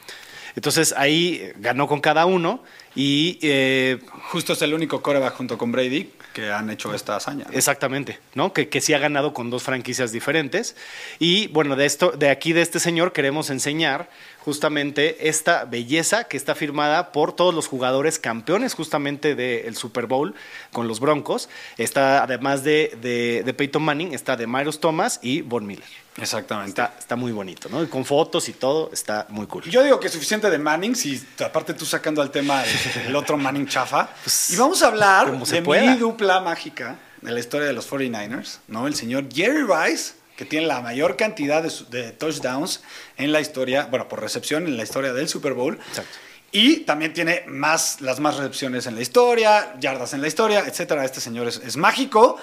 Entonces 0.55 0.95
ahí 0.97 1.41
eh, 1.41 1.55
ganó 1.57 1.87
con 1.87 2.01
cada 2.01 2.27
uno 2.27 2.63
y 2.95 3.39
eh, 3.43 3.99
Justo 4.31 4.55
es 4.55 4.63
el 4.63 4.73
único 4.75 5.03
coreback 5.03 5.35
junto 5.35 5.59
con 5.59 5.73
Brady 5.73 6.11
que 6.33 6.51
han 6.51 6.71
hecho 6.71 6.95
esta 6.95 7.17
hazaña. 7.17 7.45
¿no? 7.45 7.53
Exactamente, 7.57 8.19
¿no? 8.35 8.53
Que, 8.53 8.69
que 8.69 8.81
sí 8.81 8.95
ha 8.95 8.99
ganado 8.99 9.35
con 9.35 9.51
dos 9.51 9.63
franquicias 9.63 10.13
diferentes. 10.13 10.75
Y 11.19 11.49
bueno, 11.49 11.77
de 11.77 11.87
esto, 11.87 12.13
de 12.13 12.31
aquí 12.31 12.53
de 12.53 12.63
este 12.63 12.81
señor 12.81 13.13
queremos 13.13 13.51
enseñar 13.51 14.09
justamente 14.39 15.29
esta 15.29 15.65
belleza 15.65 16.25
que 16.25 16.37
está 16.37 16.55
firmada 16.55 17.13
por 17.13 17.35
todos 17.35 17.55
los 17.55 17.69
jugadores 17.69 18.19
campeones 18.19 18.75
justamente 18.75 19.35
del 19.35 19.77
Super 19.77 20.07
Bowl 20.07 20.35
con 20.73 20.89
los 20.89 20.99
Broncos. 20.99 21.49
Está 21.79 22.23
además 22.23 22.65
de, 22.65 22.97
de, 23.01 23.43
de 23.45 23.55
Peyton 23.55 23.83
Manning, 23.83 24.15
está 24.15 24.37
de 24.37 24.47
Myros 24.47 24.81
Thomas 24.81 25.21
y 25.23 25.43
Von 25.43 25.67
Miller. 25.67 25.85
Exactamente. 26.21 26.71
Está, 26.71 26.95
está 26.99 27.17
muy 27.17 27.33
bonito, 27.33 27.69
¿no? 27.71 27.83
Y 27.83 27.87
con 27.87 28.05
fotos 28.05 28.49
y 28.49 28.53
todo, 28.53 28.91
está 28.93 29.27
muy 29.31 29.47
cool. 29.47 29.63
Yo 29.65 29.83
digo 29.83 29.99
que 29.99 30.09
es 30.09 30.13
suficiente 30.13 30.51
de 30.51 30.59
Manning, 30.59 30.95
si 30.95 31.23
aparte 31.43 31.73
tú 31.73 31.87
sacando 31.87 32.21
al 32.21 32.31
tema 32.31 32.63
el 33.07 33.17
otro 33.17 33.37
Manning 33.37 33.67
chafa. 33.67 34.09
y 34.51 34.57
vamos 34.57 34.83
a 34.83 34.89
hablar 34.89 35.31
de 35.31 35.61
mi 35.61 35.97
dupla 35.97 36.41
mágica 36.41 36.97
de 37.21 37.31
la 37.31 37.41
historia 37.41 37.67
de 37.67 37.73
los 37.73 37.91
49ers, 37.91 38.59
¿no? 38.69 38.87
El 38.87 38.95
señor 38.95 39.27
Jerry 39.33 39.63
Rice, 39.63 40.15
que 40.37 40.45
tiene 40.45 40.67
la 40.67 40.81
mayor 40.81 41.17
cantidad 41.17 41.63
de, 41.63 42.13
touchdowns 42.13 42.83
en 43.17 43.33
la 43.33 43.41
historia, 43.41 43.87
bueno, 43.91 44.09
por 44.09 44.21
recepción 44.21 44.67
en 44.67 44.77
la 44.77 44.83
historia 44.83 45.13
del 45.13 45.29
Super 45.29 45.53
Bowl. 45.53 45.79
Exacto. 45.89 46.19
Y 46.51 46.81
también 46.81 47.15
tiene 47.15 47.45
más, 47.47 48.03
las 48.03 48.21
más 48.21 48.37
recepciones 48.37 48.87
en 48.87 48.95
la 48.95 49.01
historia, 49.01 49.75
yardas 49.81 50.13
en 50.13 50.21
la 50.21 50.29
historia, 50.29 50.65
etcétera. 50.67 51.05
Este 51.05 51.21
señor 51.21 51.49
es, 51.49 51.57
es 51.65 51.79
mágico. 51.79 52.39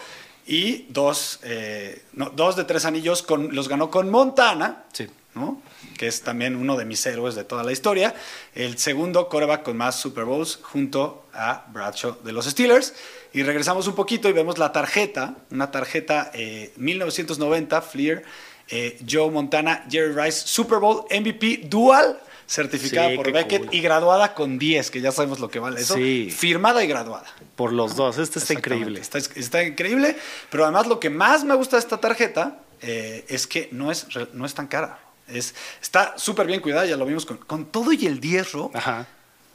Y 0.47 0.87
dos, 0.89 1.39
eh, 1.43 2.03
no, 2.13 2.31
dos 2.31 2.55
de 2.55 2.63
tres 2.63 2.85
anillos 2.85 3.21
con, 3.21 3.53
los 3.53 3.69
ganó 3.69 3.91
con 3.91 4.09
Montana. 4.09 4.85
Sí. 4.93 5.07
¿No? 5.35 5.61
que 5.97 6.07
es 6.07 6.21
también 6.21 6.55
uno 6.55 6.77
de 6.77 6.85
mis 6.85 7.05
héroes 7.05 7.35
de 7.35 7.43
toda 7.43 7.63
la 7.63 7.71
historia. 7.71 8.15
El 8.55 8.77
segundo 8.77 9.27
coreback 9.27 9.63
con 9.63 9.77
más 9.77 9.99
Super 9.99 10.23
Bowls 10.23 10.59
junto 10.61 11.25
a 11.33 11.65
Bradshaw 11.71 12.17
de 12.23 12.31
los 12.31 12.45
Steelers. 12.45 12.93
Y 13.33 13.43
regresamos 13.43 13.85
un 13.87 13.95
poquito 13.95 14.29
y 14.29 14.33
vemos 14.33 14.57
la 14.57 14.71
tarjeta, 14.71 15.35
una 15.51 15.71
tarjeta 15.71 16.31
eh, 16.33 16.71
1990, 16.77 17.81
Fleer, 17.81 18.23
eh, 18.69 18.97
Joe 19.07 19.29
Montana, 19.29 19.85
Jerry 19.89 20.13
Rice, 20.13 20.47
Super 20.47 20.79
Bowl 20.79 21.03
MVP 21.11 21.67
Dual, 21.69 22.19
certificada 22.47 23.09
Sí, 23.09 23.15
por 23.17 23.31
Beckett 23.31 23.65
cool. 23.65 23.75
y 23.75 23.81
graduada 23.81 24.33
con 24.33 24.57
10, 24.57 24.89
que 24.89 25.01
ya 25.01 25.11
sabemos 25.11 25.39
lo 25.39 25.49
que 25.49 25.59
vale 25.59 25.81
eso. 25.81 25.95
Sí. 25.95 26.33
Firmada 26.35 26.83
y 26.83 26.87
graduada. 26.87 27.27
Por 27.55 27.73
los 27.73 27.95
dos, 27.95 28.17
este 28.17 28.39
está 28.39 28.53
increíble. 28.53 28.99
Está, 28.99 29.17
está 29.17 29.63
increíble, 29.63 30.15
pero 30.49 30.63
además 30.63 30.87
lo 30.87 30.99
que 30.99 31.09
más 31.09 31.43
me 31.43 31.55
gusta 31.55 31.75
de 31.75 31.81
esta 31.81 31.97
tarjeta 31.97 32.61
eh, 32.81 33.25
es 33.27 33.45
que 33.47 33.69
no 33.71 33.91
es, 33.91 34.07
no 34.33 34.45
es 34.45 34.53
tan 34.53 34.67
cara. 34.67 34.99
Es, 35.31 35.55
está 35.81 36.17
súper 36.17 36.47
bien 36.47 36.61
cuidada, 36.61 36.85
ya 36.85 36.97
lo 36.97 37.05
vimos 37.05 37.25
con, 37.25 37.37
con 37.37 37.65
todo 37.65 37.91
y 37.93 38.05
el 38.05 38.19
hierro. 38.21 38.71
Ajá. 38.73 39.07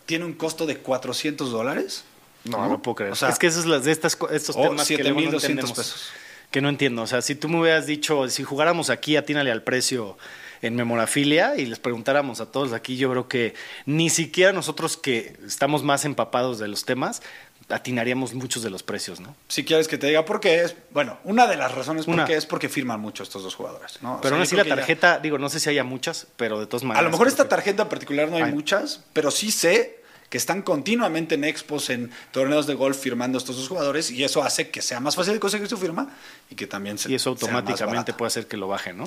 Tiene 0.06 0.24
un 0.24 0.34
costo 0.34 0.66
de 0.66 0.78
400 0.78 1.50
dólares. 1.50 2.04
No, 2.44 2.68
no, 2.68 2.82
puedo 2.82 2.94
creer. 2.96 3.12
O 3.12 3.16
sea, 3.16 3.30
es 3.30 3.38
que 3.38 3.46
eso 3.46 3.60
es 3.60 3.66
las 3.66 3.84
de 3.84 3.92
estas, 3.92 4.18
estos 4.30 4.54
temas 4.54 4.86
que 4.86 4.98
luego 4.98 5.20
no 5.20 5.40
7,200 5.40 5.44
entendemos. 5.44 5.72
pesos. 5.78 6.10
Que 6.50 6.60
no 6.60 6.68
entiendo. 6.68 7.02
O 7.02 7.06
sea, 7.06 7.22
si 7.22 7.34
tú 7.34 7.48
me 7.48 7.60
hubieras 7.60 7.86
dicho, 7.86 8.28
si 8.28 8.44
jugáramos 8.44 8.90
aquí, 8.90 9.16
atínale 9.16 9.50
al 9.50 9.62
precio 9.62 10.16
en 10.62 10.76
memorafilia 10.76 11.56
y 11.56 11.66
les 11.66 11.78
preguntáramos 11.78 12.40
a 12.40 12.50
todos 12.50 12.72
aquí, 12.72 12.96
yo 12.96 13.10
creo 13.10 13.28
que 13.28 13.54
ni 13.86 14.08
siquiera 14.08 14.52
nosotros 14.52 14.96
que 14.96 15.36
estamos 15.46 15.82
más 15.82 16.04
empapados 16.04 16.58
de 16.58 16.68
los 16.68 16.84
temas, 16.84 17.22
atinaríamos 17.68 18.34
muchos 18.34 18.62
de 18.62 18.70
los 18.70 18.82
precios, 18.82 19.20
¿no? 19.20 19.34
Si 19.48 19.64
quieres 19.64 19.88
que 19.88 19.98
te 19.98 20.06
diga 20.06 20.24
por 20.24 20.40
qué 20.40 20.62
es, 20.62 20.76
bueno, 20.90 21.18
una 21.24 21.46
de 21.46 21.56
las 21.56 21.72
razones 21.74 22.06
por 22.06 22.24
qué 22.24 22.36
es 22.36 22.46
porque 22.46 22.68
firman 22.68 23.00
mucho 23.00 23.22
estos 23.22 23.42
dos 23.42 23.54
jugadores, 23.54 23.98
¿no? 24.02 24.20
Pero 24.22 24.36
aún 24.36 24.42
así 24.42 24.56
la 24.56 24.64
tarjeta, 24.64 25.18
digo, 25.18 25.38
no 25.38 25.48
sé 25.48 25.60
si 25.60 25.70
haya 25.70 25.84
muchas, 25.84 26.26
pero 26.36 26.60
de 26.60 26.66
todas 26.66 26.84
maneras. 26.84 27.00
A 27.00 27.04
lo 27.04 27.10
mejor 27.10 27.28
esta 27.28 27.48
tarjeta 27.48 27.84
en 27.84 27.88
particular 27.88 28.28
no 28.28 28.36
hay, 28.36 28.52
muchas, 28.52 29.00
pero 29.12 29.30
sí 29.30 29.50
sé 29.50 30.02
que 30.28 30.38
están 30.38 30.62
continuamente 30.62 31.36
en 31.36 31.44
expos, 31.44 31.90
en 31.90 32.10
torneos 32.32 32.66
de 32.66 32.74
golf 32.74 32.98
firmando 32.98 33.38
estos 33.38 33.56
dos 33.56 33.68
jugadores 33.68 34.10
y 34.10 34.24
eso 34.24 34.42
hace 34.42 34.68
que 34.68 34.82
sea 34.82 35.00
más 35.00 35.16
fácil 35.16 35.34
de 35.34 35.40
conseguir 35.40 35.68
su 35.68 35.76
firma 35.76 36.08
y 36.50 36.54
que 36.54 36.66
también 36.66 36.98
se 36.98 37.10
Y 37.10 37.14
eso 37.14 37.30
automáticamente 37.30 38.12
puede 38.12 38.28
hacer 38.28 38.46
que 38.46 38.56
lo 38.56 38.68
baje, 38.68 38.92
¿no? 38.92 39.06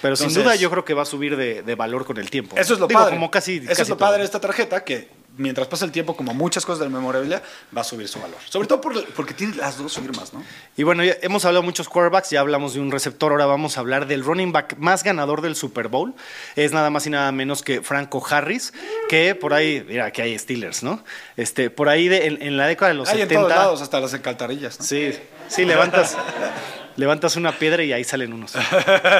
Pero 0.00 0.16
sin 0.16 0.32
duda 0.32 0.54
yo 0.54 0.70
creo 0.70 0.84
que 0.84 0.94
va 0.94 1.02
a 1.02 1.06
subir 1.06 1.36
de, 1.36 1.74
valor 1.74 2.04
con 2.04 2.18
el 2.18 2.30
tiempo. 2.30 2.56
Eso 2.56 2.74
es 2.74 2.80
lo 2.80 2.88
padre. 2.88 3.14
Como 3.14 3.30
casi, 3.30 3.56
eso 3.68 3.82
es 3.82 3.88
lo 3.88 3.98
padre 3.98 4.20
de 4.20 4.24
esta 4.24 4.40
tarjeta, 4.40 4.84
que 4.84 5.21
mientras 5.36 5.66
pasa 5.66 5.84
el 5.84 5.92
tiempo, 5.92 6.16
como 6.16 6.34
muchas 6.34 6.64
cosas 6.64 6.80
de 6.80 6.86
la 6.86 6.90
memorabilia, 6.90 7.42
va 7.76 7.80
a 7.80 7.84
subir 7.84 8.08
su 8.08 8.20
valor. 8.20 8.38
Sobre 8.48 8.68
todo 8.68 8.80
porque 8.80 9.34
tiene 9.34 9.56
las 9.56 9.78
dos 9.78 9.94
firmas, 9.94 10.32
¿no? 10.32 10.42
Y 10.76 10.82
bueno, 10.82 11.04
ya 11.04 11.16
hemos 11.22 11.44
hablado 11.44 11.62
de 11.62 11.66
muchos 11.66 11.88
quarterbacks, 11.88 12.30
ya 12.30 12.40
hablamos 12.40 12.74
de 12.74 12.80
un 12.80 12.90
receptor, 12.90 13.32
ahora 13.32 13.46
vamos 13.46 13.76
a 13.76 13.80
hablar 13.80 14.06
del 14.06 14.24
running 14.24 14.52
back 14.52 14.76
más 14.78 15.02
ganador 15.02 15.40
del 15.40 15.56
Super 15.56 15.88
Bowl. 15.88 16.14
Es 16.56 16.72
nada 16.72 16.90
más 16.90 17.06
y 17.06 17.10
nada 17.10 17.32
menos 17.32 17.62
que 17.62 17.82
Franco 17.82 18.24
Harris, 18.28 18.72
que 19.08 19.34
por 19.34 19.54
ahí, 19.54 19.84
mira, 19.88 20.10
que 20.10 20.22
hay 20.22 20.38
Steelers, 20.38 20.82
¿no? 20.82 21.02
Este, 21.36 21.70
por 21.70 21.88
ahí 21.88 22.08
en, 22.10 22.56
la 22.56 22.66
década 22.66 22.90
de 22.90 22.94
los 22.98 23.08
hay 23.08 23.18
70. 23.18 23.34
en 23.34 23.40
todos 23.40 23.56
lados, 23.56 23.82
hasta 23.82 24.00
las 24.00 24.12
encantarillas, 24.14 24.78
¿no? 24.78 24.84
Sí, 24.84 25.12
sí, 25.48 25.64
levantas. 25.64 26.16
levantas 26.96 27.36
una 27.36 27.58
piedra 27.58 27.82
y 27.84 27.92
ahí 27.92 28.04
salen 28.04 28.32
unos. 28.32 28.52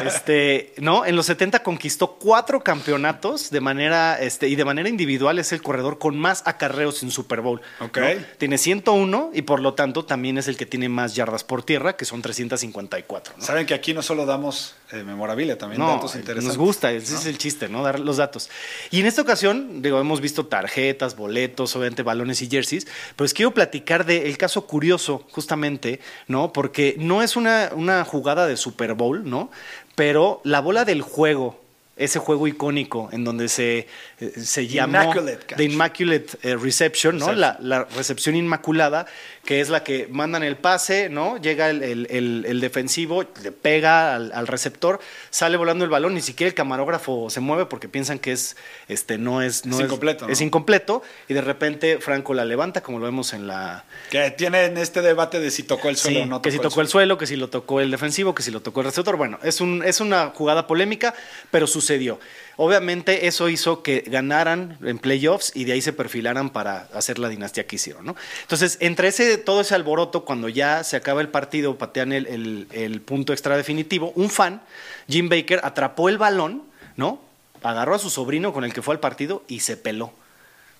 Este, 0.07 0.73
no, 0.79 1.05
en 1.05 1.17
los 1.17 1.27
70 1.27 1.63
conquistó 1.63 2.15
cuatro 2.15 2.63
campeonatos 2.63 3.51
de 3.51 3.61
manera, 3.61 4.21
este, 4.21 4.49
y 4.49 4.57
de 4.57 4.65
manera 4.65 4.89
individual 4.89 5.39
es 5.39 5.53
el 5.53 5.63
corredor 5.63 5.99
con 5.99 6.19
más 6.19 6.43
acarreos 6.47 7.03
en 7.03 7.11
Super 7.11 7.41
Bowl. 7.41 7.61
Okay. 7.81 8.27
Tiene 8.39 8.59
101 8.59 9.31
y 9.33 9.43
por 9.43 9.61
lo 9.61 9.75
tanto 9.75 10.05
también 10.05 10.39
es 10.39 10.49
el 10.49 10.57
que 10.57 10.67
tiene 10.67 10.89
más 10.89 11.15
yardas 11.15 11.45
por 11.45 11.63
tierra, 11.63 11.97
que 11.97 12.05
son 12.05 12.23
354. 12.23 13.35
Saben 13.39 13.67
que 13.67 13.75
aquí 13.75 13.95
no 13.95 14.03
solo 14.03 14.27
damos 14.27 14.75
eh, 14.93 15.03
memorabilia, 15.03 15.57
también 15.57 15.81
datos 15.81 16.15
interesantes. 16.15 16.45
Nos 16.45 16.59
gusta, 16.59 16.93
ese 16.93 17.15
es 17.15 17.27
el 17.27 17.39
chiste, 17.39 17.69
¿no? 17.69 17.83
Dar 17.83 17.99
los 18.01 18.19
datos. 18.19 18.51
Y 18.91 19.01
en 19.01 19.07
esta 19.07 19.23
ocasión, 19.23 19.83
digo, 19.83 20.01
hemos 20.01 20.21
visto 20.21 20.47
tarjetas, 20.47 21.17
boletos, 21.17 21.75
obviamente 21.77 22.03
balones 22.03 22.43
y 22.43 22.49
jerseys, 22.49 22.87
pero 23.17 23.25
les 23.25 23.35
quiero 23.35 23.55
platicar 23.55 24.05
del 24.05 24.37
caso 24.37 24.67
curioso, 24.67 25.27
justamente, 25.31 26.01
¿no? 26.29 26.53
Porque 26.53 26.97
no 26.99 27.23
es 27.23 27.37
una 27.37 27.62
una, 27.75 28.05
jugada 28.05 28.47
de 28.47 28.57
Super 28.57 28.95
Bowl, 28.95 29.29
¿no? 29.29 29.51
Pero 29.95 30.41
la 30.45 30.61
bola 30.61 30.85
del 30.85 31.03
juego, 31.03 31.61
ese 31.97 32.19
juego 32.19 32.47
icónico 32.49 33.11
en 33.13 33.23
donde 33.23 33.49
se, 33.49 33.87
eh, 34.19 34.33
se 34.43 34.67
llamó 34.67 35.13
The 35.57 35.65
Immaculate 35.65 36.27
eh, 36.43 36.57
Reception, 36.57 37.19
¿no? 37.19 37.33
La, 37.33 37.59
la, 37.61 37.85
recepción 37.85 38.35
inmaculada, 38.35 39.07
que 39.45 39.61
es 39.61 39.69
la 39.69 39.85
que 39.85 40.09
mandan 40.11 40.43
el 40.43 40.57
pase, 40.57 41.11
¿no? 41.11 41.37
Llega 41.37 41.69
el, 41.69 42.61
defensivo, 42.61 43.25
le 43.43 43.53
pega 43.53 44.15
al, 44.15 44.47
receptor, 44.47 45.01
sale 45.31 45.59
volando 45.59 45.85
el 45.85 45.91
balón, 45.91 46.15
ni 46.15 46.23
siquiera 46.23 46.49
el 46.49 46.55
camarógrafo 46.55 47.29
se 47.29 47.41
mueve 47.41 47.67
porque 47.67 47.89
piensan 47.89 48.19
que 48.19 48.33
es, 48.33 48.57
este, 48.89 49.19
no 49.19 49.43
es, 49.43 49.67
no 49.67 49.77
es, 49.77 49.85
incompleto. 49.85 50.29
Es 50.29 50.41
incompleto, 50.41 51.03
y 51.29 51.35
de 51.35 51.43
repente 51.43 51.99
Franco 51.99 52.33
la 52.33 52.47
levanta, 52.47 52.83
como 52.83 53.01
lo 53.01 53.05
vemos 53.05 53.35
en 53.35 53.47
la. 53.47 53.85
Que 54.11 54.31
tienen 54.31 54.79
este 54.79 55.03
debate 55.03 55.41
de 55.41 55.51
si 55.51 55.63
tocó 55.63 55.91
el 55.91 55.97
suelo 55.97 56.23
o 56.23 56.27
no. 56.27 56.43
que 56.43 56.51
si 56.51 56.59
tocó 56.59 56.81
el 56.81 56.89
suelo. 56.89 57.19
que 57.19 57.27
si 57.27 57.37
lo 57.37 57.51
tocó 57.51 57.81
el 57.81 57.91
defensivo, 57.91 58.35
que 58.35 58.43
si 58.43 58.51
lo 58.51 58.63
tocó 58.63 58.81
el 58.81 58.87
receptor. 58.87 59.17
Bueno, 59.17 59.39
es, 59.43 59.61
un, 59.61 59.83
es 59.85 60.01
una 60.01 60.29
jugada 60.29 60.67
polémica, 60.67 61.15
pero 61.51 61.67
sucedió. 61.83 62.19
Obviamente 62.57 63.27
eso 63.27 63.49
hizo 63.49 63.83
que 63.83 64.05
ganaran 64.07 64.79
en 64.83 64.99
playoffs 64.99 65.53
y 65.55 65.65
de 65.65 65.73
ahí 65.73 65.83
se 65.83 65.93
perfilaran 65.93 66.51
para 66.51 66.89
hacer 66.93 67.19
la 67.19 67.29
dinastía 67.29 67.67
que 67.67 67.77
hicieron, 67.77 68.05
¿no? 68.05 68.15
Entonces, 68.43 68.77
entre 68.81 69.09
ese, 69.09 69.37
todo 69.39 69.63
ese 69.63 69.75
alboroto, 69.75 70.25
cuando 70.25 70.49
ya 70.49 70.85
se 70.85 70.97
acaba 70.97 71.21
el 71.23 71.29
partido, 71.29 71.77
patean 71.77 72.13
el, 72.13 73.03
punto 73.05 73.33
extra 73.33 73.57
definitivo, 73.57 74.13
un 74.17 74.31
fan, 74.31 74.63
Jim 75.09 75.29
Baker, 75.29 75.61
atrapó 75.65 76.09
el 76.09 76.19
balón, 76.19 76.63
¿no? 76.97 77.21
Agarró 77.63 77.95
a 77.95 77.99
su 77.99 78.11
sobrino 78.11 78.53
con 78.53 78.65
el 78.65 78.73
que 78.73 78.83
fue 78.83 78.95
al 78.95 79.01
partido 79.01 79.43
y 79.49 79.61
se 79.61 79.77
peló. 79.77 80.13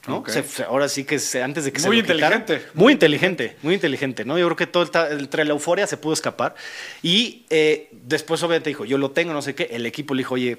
¿no? 0.07 0.25
ahora 0.67 0.89
sí 0.89 1.05
que 1.05 1.21
antes 1.41 1.65
de 1.65 1.73
que 1.73 1.81
muy 1.83 1.97
se 1.97 2.01
inteligente. 2.01 2.63
muy 2.75 2.93
inteligente, 2.93 3.57
muy 3.63 3.75
inteligente, 3.75 4.25
¿no? 4.25 4.37
Yo 4.37 4.47
creo 4.47 4.57
que 4.57 4.67
todo 4.67 4.91
entre 5.13 5.45
la 5.45 5.53
euforia 5.53 5.87
se 5.87 5.97
pudo 5.97 6.13
escapar. 6.13 6.57
Y 7.03 7.45
eh, 7.51 7.89
después 7.93 8.43
obviamente 8.43 8.71
dijo, 8.71 8.85
yo 8.85 8.99
lo 8.99 9.13
tengo, 9.13 9.33
no 9.33 9.43
sé 9.43 9.55
qué. 9.55 9.69
El 9.71 9.87
equipo 9.87 10.15
le 10.15 10.21
dijo, 10.21 10.35
oye, 10.35 10.59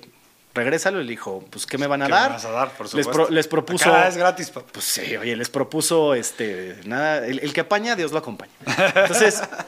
regrésalo. 0.54 1.02
Y 1.02 1.04
le 1.04 1.12
dijo, 1.12 1.44
pues, 1.50 1.66
¿qué 1.66 1.78
me 1.78 1.88
van 1.88 2.02
a 2.02 2.08
dar? 2.08 2.30
Me 2.30 2.36
vas 2.36 2.46
a 2.46 2.52
dar, 2.52 2.72
por 2.72 2.94
les, 2.94 3.08
les, 3.30 3.48
propuso. 3.48 3.90
Acá 3.90 4.08
es 4.08 4.18
gratis, 4.18 4.50
papá. 4.50 4.68
Pues 4.72 4.86
sí, 4.86 5.16
oye, 5.18 5.36
les 5.36 5.50
propuso, 5.50 6.14
este, 6.14 6.78
nada, 6.86 7.26
el, 7.26 7.54
que 7.54 7.62
apaña, 7.62 7.96
Dios 7.96 8.12
lo 8.12 8.20
acompaña. 8.20 8.52
Entonces, 8.96 9.42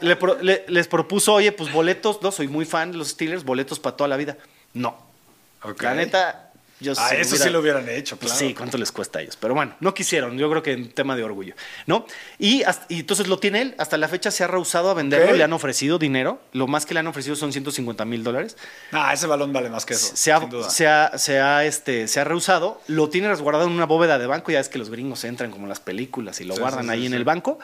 les 0.68 0.88
propuso, 0.88 1.34
oye, 1.34 1.52
pues 1.52 1.72
boletos, 1.72 2.22
no, 2.22 2.32
soy 2.32 2.48
muy 2.48 2.64
fan 2.64 2.92
de 2.92 2.98
los 2.98 3.08
Steelers, 3.08 3.44
boletos 3.44 3.78
para 3.78 3.96
toda 3.96 4.08
la 4.08 4.16
vida. 4.16 4.36
No. 4.72 5.06
La 5.80 5.94
neta, 5.94 6.45
ah, 6.98 7.14
eso 7.14 7.36
sí 7.36 7.50
lo 7.50 7.60
hubieran 7.60 7.88
hecho, 7.88 8.16
pues 8.16 8.32
claro. 8.32 8.48
sí, 8.48 8.54
¿cuánto 8.54 8.78
les 8.78 8.92
cuesta 8.92 9.18
a 9.18 9.22
ellos? 9.22 9.36
Pero 9.36 9.54
bueno, 9.54 9.74
no 9.80 9.94
quisieron, 9.94 10.36
yo 10.38 10.50
creo 10.50 10.62
que 10.62 10.72
en 10.72 10.90
tema 10.90 11.16
de 11.16 11.24
orgullo, 11.24 11.54
¿no? 11.86 12.06
Y, 12.38 12.62
entonces 12.88 13.28
lo 13.28 13.38
tiene 13.38 13.62
él, 13.62 13.74
hasta 13.78 13.96
la 13.96 14.08
fecha 14.08 14.30
se 14.30 14.44
ha 14.44 14.46
rehusado 14.46 14.90
a 14.90 14.94
venderlo, 14.94 15.34
le 15.34 15.42
han 15.42 15.52
ofrecido 15.52 15.98
dinero, 15.98 16.40
lo 16.52 16.66
más 16.66 16.86
que 16.86 16.94
le 16.94 17.00
han 17.00 17.06
ofrecido 17.06 17.36
son 17.36 17.52
150 17.52 18.04
mil 18.04 18.24
dólares. 18.24 18.56
Ah, 18.92 19.12
ese 19.12 19.26
balón 19.26 19.52
vale 19.52 19.70
más 19.70 19.86
que 19.86 19.94
eso, 19.94 20.14
se 20.14 20.32
ha, 20.32 20.40
Se 20.68 20.86
ha, 20.86 21.18
se 21.18 21.40
ha, 21.40 21.64
este, 21.64 22.08
se 22.08 22.20
ha 22.20 22.24
rehusado, 22.24 22.80
lo 22.88 23.08
tiene 23.08 23.28
resguardado 23.28 23.66
en 23.66 23.72
una 23.72 23.86
bóveda 23.86 24.18
de 24.18 24.26
banco, 24.26 24.52
ya 24.52 24.60
es 24.60 24.68
que 24.68 24.78
los 24.78 24.90
gringos 24.90 25.24
entran 25.24 25.50
como 25.50 25.66
las 25.66 25.80
películas 25.80 26.40
y 26.40 26.44
lo 26.44 26.56
guardan 26.56 26.90
ahí 26.90 27.06
en 27.06 27.14
el 27.14 27.24
banco, 27.24 27.58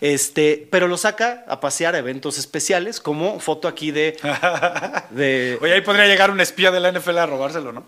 este, 0.00 0.66
pero 0.70 0.88
lo 0.88 0.96
saca 0.96 1.44
a 1.48 1.60
pasear 1.60 1.94
a 1.94 1.98
eventos 1.98 2.38
especiales, 2.38 3.00
como 3.00 3.40
foto 3.40 3.68
aquí 3.68 3.90
de... 3.90 4.16
de 5.10 5.58
Oye, 5.60 5.74
ahí 5.74 5.80
podría 5.82 6.06
llegar 6.06 6.30
un 6.30 6.40
espía 6.40 6.70
de 6.70 6.80
la 6.80 6.92
NFL 6.92 7.18
a 7.18 7.26
robárselo, 7.26 7.72
¿no? 7.72 7.84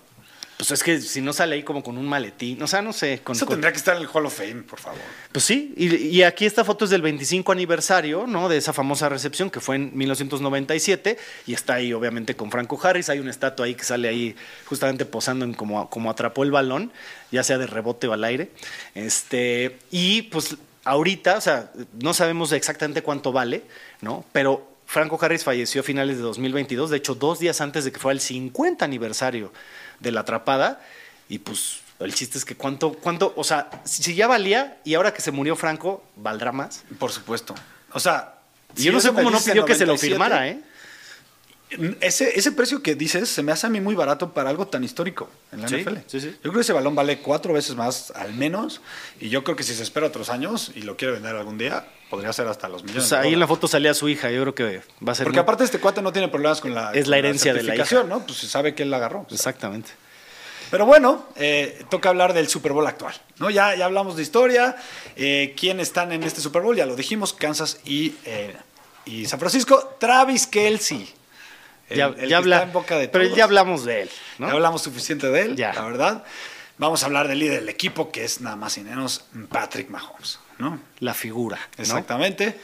Pues 0.57 0.71
es 0.71 0.83
que 0.83 1.01
si 1.03 1.21
no 1.21 1.35
sale 1.35 1.57
ahí 1.57 1.63
como 1.63 1.83
con 1.83 1.99
un 1.99 2.07
maletín, 2.07 2.63
o 2.63 2.67
sea, 2.67 2.81
no 2.81 2.95
sé. 2.95 3.21
Con, 3.23 3.37
Eso 3.37 3.45
tendría 3.45 3.73
que 3.73 3.77
estar 3.77 3.95
en 3.95 4.03
el 4.03 4.09
Hall 4.09 4.25
of 4.25 4.35
Fame, 4.35 4.63
por 4.63 4.81
favor. 4.81 4.99
Pues 5.31 5.45
sí, 5.45 5.75
y, 5.77 6.23
aquí 6.23 6.47
esta 6.47 6.65
foto 6.65 6.87
es 6.87 6.91
del 6.91 7.03
25 7.03 7.53
aniversario, 7.53 8.27
¿no? 8.27 8.49
De 8.49 8.57
esa 8.57 8.73
famosa 8.73 9.11
recepción 9.11 9.51
que 9.51 9.61
fue 9.61 9.77
en 9.77 9.97
1997 9.97 11.19
y 11.47 11.53
está 11.53 11.75
ahí 11.75 11.93
obviamente 11.93 12.35
con 12.37 12.51
Franco 12.51 12.81
Harris. 12.83 13.11
Hay 13.11 13.19
una 13.19 13.31
estatua 13.31 13.67
ahí 13.67 13.75
que 13.75 13.85
sale 13.85 14.09
ahí 14.09 14.35
justamente 14.65 15.05
posando 15.05 15.45
en 15.45 15.53
como, 15.53 15.91
como 15.91 16.11
atrapó 16.11 16.43
el 16.43 16.51
balón, 16.51 16.91
ya 17.31 17.43
sea 17.43 17.59
de 17.59 17.67
rebote 17.67 18.07
o 18.07 18.15
al 18.15 18.25
aire. 18.25 18.51
Este, 18.95 19.77
y 19.91 20.23
pues 20.23 20.57
ahorita, 20.85 21.37
o 21.37 21.41
sea, 21.43 21.71
no 22.01 22.15
sabemos 22.15 22.53
exactamente 22.53 23.03
cuánto 23.03 23.31
vale, 23.31 23.63
¿no? 24.01 24.25
Pero 24.33 24.77
Franco 24.87 25.19
Harris 25.21 25.45
falleció 25.45 25.83
a 25.83 25.85
finales 25.85 26.17
de 26.17 26.23
2022, 26.23 26.91
de 26.91 26.97
hecho, 26.97 27.15
dos 27.15 27.41
días 27.41 27.61
antes 27.61 27.85
de 27.85 27.93
que 27.93 27.99
fuera 27.99 28.15
el 28.15 28.21
50 28.21 28.85
aniversario 28.85 29.53
de 30.01 30.13
la 30.13 30.21
atrapada. 30.21 30.81
Y 31.29 31.39
pues 31.39 31.81
el 31.99 32.15
chiste 32.15 32.39
es 32.39 32.45
que 32.45 32.57
cuánto, 32.57 32.93
cuánto, 32.93 33.33
o 33.37 33.45
sea, 33.45 33.71
si 33.85 34.15
ya 34.15 34.27
valía 34.27 34.79
y 34.85 34.95
ahora 34.95 35.13
que 35.15 35.23
se 35.23 35.31
murió 35.31 35.57
Franco, 35.57 36.05
¿valdrá 36.17 36.53
más? 36.53 36.85
Por 36.99 37.13
supuesto. 37.13 37.55
O 37.93 38.01
sea, 38.01 38.35
yo 38.75 38.93
no 38.93 39.01
sé 39.01 39.13
cómo 39.13 39.31
no 39.31 39.41
pidió 39.41 39.65
que 39.65 39.75
se 39.75 39.87
lo 39.87 39.97
firmara, 39.97 40.49
¿eh? 40.49 40.61
Ese, 42.01 42.39
ese 42.39 42.53
precio 42.53 42.81
que 42.81 42.95
dices 42.95 43.29
se 43.29 43.43
me 43.43 43.51
hace 43.51 43.67
a 43.67 43.71
mí 43.71 43.81
muy 43.81 43.97
barato 43.97 44.33
para 44.33 44.51
algo 44.51 44.69
tan 44.69 44.85
histórico 44.85 45.29
en 45.51 45.63
la 45.63 45.67
NFL. 45.67 45.97
Yo 46.17 46.41
creo 46.41 46.53
que 46.53 46.61
ese 46.61 46.73
balón 46.73 46.95
vale 46.95 47.19
cuatro 47.19 47.53
veces 47.53 47.75
más 47.75 48.13
al 48.13 48.35
menos. 48.35 48.81
Y 49.21 49.31
yo 49.31 49.43
creo 49.43 49.57
que 49.57 49.65
si 49.65 49.75
se 49.75 49.83
espera 49.83 50.07
otros 50.07 50.31
años 50.31 50.71
y 50.77 50.83
lo 50.83 50.97
quiere 50.97 51.15
vender 51.15 51.35
algún 51.35 51.59
día, 51.59 51.85
podría 52.09 52.33
ser 52.33 52.47
hasta 52.47 52.69
los 52.69 52.85
millones. 52.85 53.09
Pues 53.09 53.13
ahí 53.13 53.33
en 53.33 53.41
la 53.41 53.49
foto 53.49 53.67
salía 53.67 53.95
su 53.95 54.09
hija, 54.09 54.31
yo 54.31 54.43
creo 54.43 54.55
que 54.55 54.83
va 55.07 55.13
a 55.13 55.15
ser. 55.17 55.25
Porque 55.25 55.41
aparte 55.41 55.65
este 55.65 55.81
cuate 55.81 56.03
no 56.03 56.13
tiene 56.13 56.29
problemas 56.29 56.61
con 56.61 56.73
la. 56.73 56.93
Es 56.93 57.09
la 57.09 57.19
herencia 57.19 57.53
de 57.53 57.65
la 57.65 57.75
hija. 57.75 58.05
¿no? 58.05 58.25
Pues 58.25 58.39
se 58.39 58.47
sabe 58.47 58.77
que 58.77 58.85
él 58.85 58.91
la 58.91 58.99
agarró. 58.99 59.27
Exactamente. 59.31 59.91
Pero 60.71 60.87
bueno, 60.87 61.27
eh, 61.37 61.85
toca 61.91 62.09
hablar 62.09 62.33
del 62.33 62.49
Super 62.49 62.73
Bowl 62.73 62.87
actual. 62.87 63.15
¿no? 63.39 63.51
Ya, 63.51 63.75
ya 63.75 63.85
hablamos 63.85 64.17
de 64.17 64.23
historia. 64.23 64.77
Eh, 65.17 65.55
¿Quién 65.59 65.81
están 65.81 66.13
en 66.13 66.23
este 66.23 66.41
Super 66.41 66.63
Bowl? 66.63 66.77
Ya 66.77 66.87
lo 66.87 66.97
dijimos, 66.97 67.33
Kansas 67.33 67.79
y, 67.85 68.15
eh, 68.25 68.57
y 69.05 69.27
San 69.27 69.39
Francisco. 69.39 69.97
Travis 69.99 70.47
Kelsey 70.47 71.13
ya, 71.91 72.15
en 72.63 72.73
boca 72.73 72.99
de 72.99 73.09
Pero 73.09 73.25
ya 73.35 73.45
hablamos 73.45 73.85
de 73.85 74.03
él. 74.03 74.11
¿no? 74.39 74.49
Ya 74.49 74.55
hablamos 74.55 74.83
suficiente 74.83 75.29
de 75.29 75.43
él, 75.43 75.57
la 75.57 75.83
verdad. 75.83 76.25
Vamos 76.79 77.03
a 77.03 77.07
hablar 77.07 77.29
del 77.29 77.39
líder 77.39 77.61
del 77.61 77.69
equipo, 77.69 78.11
que 78.11 78.25
es 78.25 78.41
nada 78.41 78.57
más 78.57 78.77
y 78.77 78.83
menos 78.83 79.25
Patrick 79.51 79.89
Mahomes. 79.89 80.41
¿no? 80.59 80.79
La 81.01 81.15
figura. 81.15 81.59
Exactamente. 81.79 82.59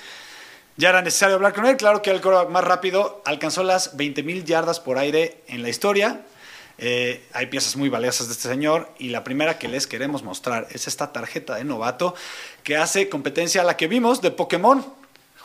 Ya 0.77 0.91
era 0.91 1.03
necesario 1.03 1.37
hablar 1.37 1.55
con 1.55 1.67
él. 1.67 1.77
Claro 1.77 2.03
que 2.03 2.11
el 2.11 2.21
coro 2.21 2.49
más 2.49 2.65
rápido 2.65 3.23
alcanzó 3.25 3.63
las 3.63 3.97
20.000 3.97 4.45
yardas 4.45 4.81
por 4.81 4.99
aire 4.99 5.43
en 5.47 5.63
la 5.63 5.69
historia. 5.69 6.23
Eh, 6.79 7.25
hay 7.33 7.47
piezas 7.47 7.77
muy 7.77 7.89
valiosas 7.89 8.29
de 8.29 8.33
este 8.33 8.49
señor 8.49 8.91
y 8.99 9.11
la 9.11 9.23
primera 9.23 9.59
que 9.59 9.69
les 9.69 9.87
queremos 9.87 10.23
mostrar 10.23 10.67
es 10.71 10.89
esta 10.89 11.13
tarjeta 11.13 11.55
de 11.55 11.65
novato 11.65 12.15
que 12.65 12.77
hace 12.77 13.09
competencia 13.09 13.61
a 13.61 13.65
la 13.65 13.77
que 13.77 13.87
vimos 13.87 14.23
de 14.23 14.31
Pokémon 14.31 14.85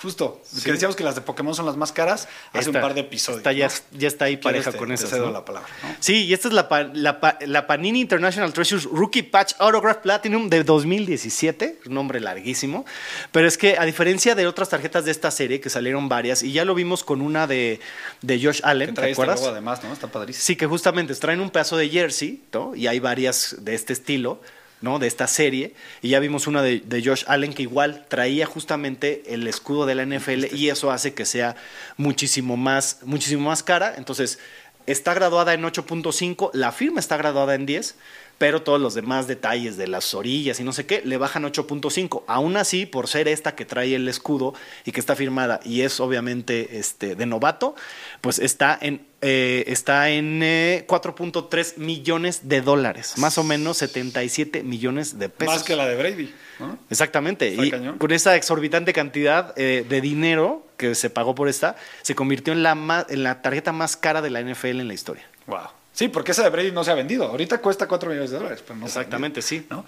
justo. 0.01 0.42
Sí. 0.44 0.62
Que 0.63 0.72
decíamos 0.72 0.96
que 0.96 1.04
las 1.04 1.16
de 1.16 1.22
Pokémon 1.22 1.54
son 1.56 1.66
las 1.66 1.75
más 1.77 1.92
caras 1.92 2.27
hace 2.54 2.60
Esta- 2.70 2.70
un 2.80 2.82
par 2.82 2.94
de 2.94 3.01
episodios. 3.01 3.39
esta 3.39 3.51
ya, 3.51 3.68
¿no? 3.68 3.74
ya 4.00 4.08
está 4.08 4.25
ahí 4.25 4.38
pareja 4.38 4.72
Te- 4.72 4.77
con 4.77 4.89
te 4.89 4.94
esas. 4.96 5.10
cedo 5.10 5.27
¿no? 5.27 5.32
la 5.32 5.44
palabra, 5.46 5.68
¿no? 5.84 5.96
Sí, 6.00 6.25
y 6.25 6.34
esta 6.34 6.48
es 6.48 6.54
la, 6.54 6.68
la, 6.94 7.38
la 7.46 7.68
Panini 7.68 8.01
International 8.01 8.54
Treasures 8.54 8.86
Rookie 8.86 9.24
Patch 9.24 9.54
Autograph 9.60 9.98
Platinum 9.98 10.50
de 10.50 10.63
2017, 10.63 11.80
un 11.88 11.94
nombre 11.94 12.20
larguísimo, 12.20 12.86
pero 13.32 13.48
es 13.48 13.58
que 13.58 13.77
a 13.77 13.86
diferencia 13.86 14.36
de 14.36 14.48
otras 14.48 14.70
tarjetas 14.70 15.06
de 15.06 15.12
esta 15.12 15.32
serie, 15.32 15.60
que 15.60 15.70
salieron 15.70 16.10
varias, 16.10 16.44
y 16.44 16.51
ya 16.51 16.66
lo 16.66 16.75
vimos 16.75 17.04
con 17.04 17.22
una 17.22 17.48
de, 17.48 17.80
de 18.22 18.39
Josh 18.44 18.62
Que 18.62 18.68
Allen, 18.68 18.89
¿te 18.89 18.94
trae 18.96 19.12
este 19.12 19.22
acuerdas? 19.22 19.39
logo 19.42 19.51
además, 19.51 19.84
¿no? 19.84 19.94
Está 19.94 20.08
padrísimo. 20.12 20.44
Sí, 20.46 20.56
que 20.56 20.66
justamente 20.68 21.13
traen 21.16 21.39
un 21.42 21.50
pedazo 21.50 21.77
de 21.77 21.89
jersey, 21.89 22.42
¿no? 22.54 22.75
Y 22.75 22.88
hay 22.88 23.00
varias 23.00 23.56
de 23.60 23.74
este 23.75 23.94
estilo, 23.94 24.42
¿no? 24.82 25.00
De 25.00 25.08
esta 25.08 25.28
serie. 25.28 25.74
Y 26.02 26.10
ya 26.10 26.20
vimos 26.20 26.48
una 26.48 26.62
de, 26.62 26.80
de 26.80 27.04
Josh 27.04 27.24
Allen 27.28 27.54
que 27.54 27.64
igual 27.64 28.06
traía 28.08 28.46
justamente 28.46 29.24
el 29.34 29.48
escudo 29.48 29.86
de 29.86 29.96
la 29.96 30.06
NFL 30.06 30.56
y 30.56 30.70
eso 30.70 30.92
hace 30.92 31.14
que 31.14 31.26
sea 31.26 31.56
muchísimo 31.98 32.58
más, 32.58 33.00
muchísimo 33.04 33.50
más 33.50 33.64
cara. 33.64 33.96
Entonces, 33.98 34.40
está 34.88 35.14
graduada 35.14 35.54
en 35.54 35.64
8.5, 35.64 36.52
la 36.54 36.72
firma 36.72 37.00
está 37.00 37.18
graduada 37.18 37.54
en 37.56 37.66
10, 37.66 37.96
pero 38.38 38.62
todos 38.62 38.79
los 38.79 38.94
demás 38.94 39.27
detalles 39.27 39.77
de 39.77 39.88
las 39.88 40.13
orillas 40.13 40.60
y 40.60 40.63
no 40.63 40.74
sé 40.74 40.86
qué 40.86 41.01
le 41.03 41.17
bajan 41.17 41.44
8.5. 41.44 42.24
Aún 42.27 42.58
así, 42.58 42.86
por 42.86 43.08
ser 43.08 43.27
esta 43.27 43.56
que 43.56 43.65
trae 43.65 43.96
el 43.96 44.08
escudo 44.08 44.53
y 44.86 44.91
que 44.91 45.00
está 45.00 45.15
firmada 45.15 45.60
y 45.63 45.82
es 45.82 46.00
obviamente 46.00 46.77
este, 46.77 47.15
de 47.15 47.25
novato, 47.25 47.75
pues 48.22 48.39
está 48.39 48.77
en, 48.79 49.06
eh, 49.22 49.63
está 49.67 50.10
en 50.10 50.41
eh, 50.44 50.86
4.3 50.88 51.77
millones 51.77 52.48
de 52.48 52.62
dólares, 52.62 53.15
más 53.17 53.38
o 53.38 53.44
menos 53.44 53.77
77 53.77 54.63
millones 54.63 55.17
de 55.17 55.29
pesos. 55.29 55.56
Más 55.56 55.63
que 55.63 55.75
la 55.75 55.88
de 55.88 55.96
Brady, 55.96 56.34
¿no? 56.60 56.77
Exactamente. 56.89 57.50
Está 57.50 57.65
y 57.65 57.72
cañón. 57.72 57.98
con 57.98 58.12
esa 58.12 58.36
exorbitante 58.36 58.94
cantidad 58.94 59.53
eh, 59.58 59.86
de 59.88 60.01
dinero 60.01 60.67
que 60.77 60.94
se 60.94 61.10
pagó 61.10 61.34
por 61.34 61.50
esta, 61.50 61.75
se 62.03 62.13
convirtió 62.13 62.53
en 62.53 62.62
la, 62.62 63.06
en 63.10 63.24
la 63.24 63.41
tarjeta 63.41 63.72
más 63.72 63.98
cara 63.98 64.22
de 64.22 64.29
la 64.29 64.41
NFL 64.41 64.79
en 64.79 64.88
la 64.88 64.94
historia. 64.94 65.25
Wow. 65.48 65.77
Sí, 65.98 66.10
porque 66.10 66.30
esa 66.30 66.44
de 66.44 66.51
Brady 66.51 66.72
no 66.72 66.84
se 66.84 66.92
ha 66.92 66.94
vendido. 66.94 67.25
Ahorita 67.25 67.58
cuesta 67.58 67.88
4 67.88 68.12
millones 68.12 68.30
de 68.30 68.38
dólares, 68.38 68.63
pero 68.63 68.77
no 68.77 68.86
Exactamente, 68.86 69.42
sí. 69.42 69.66
¿no? 69.72 69.84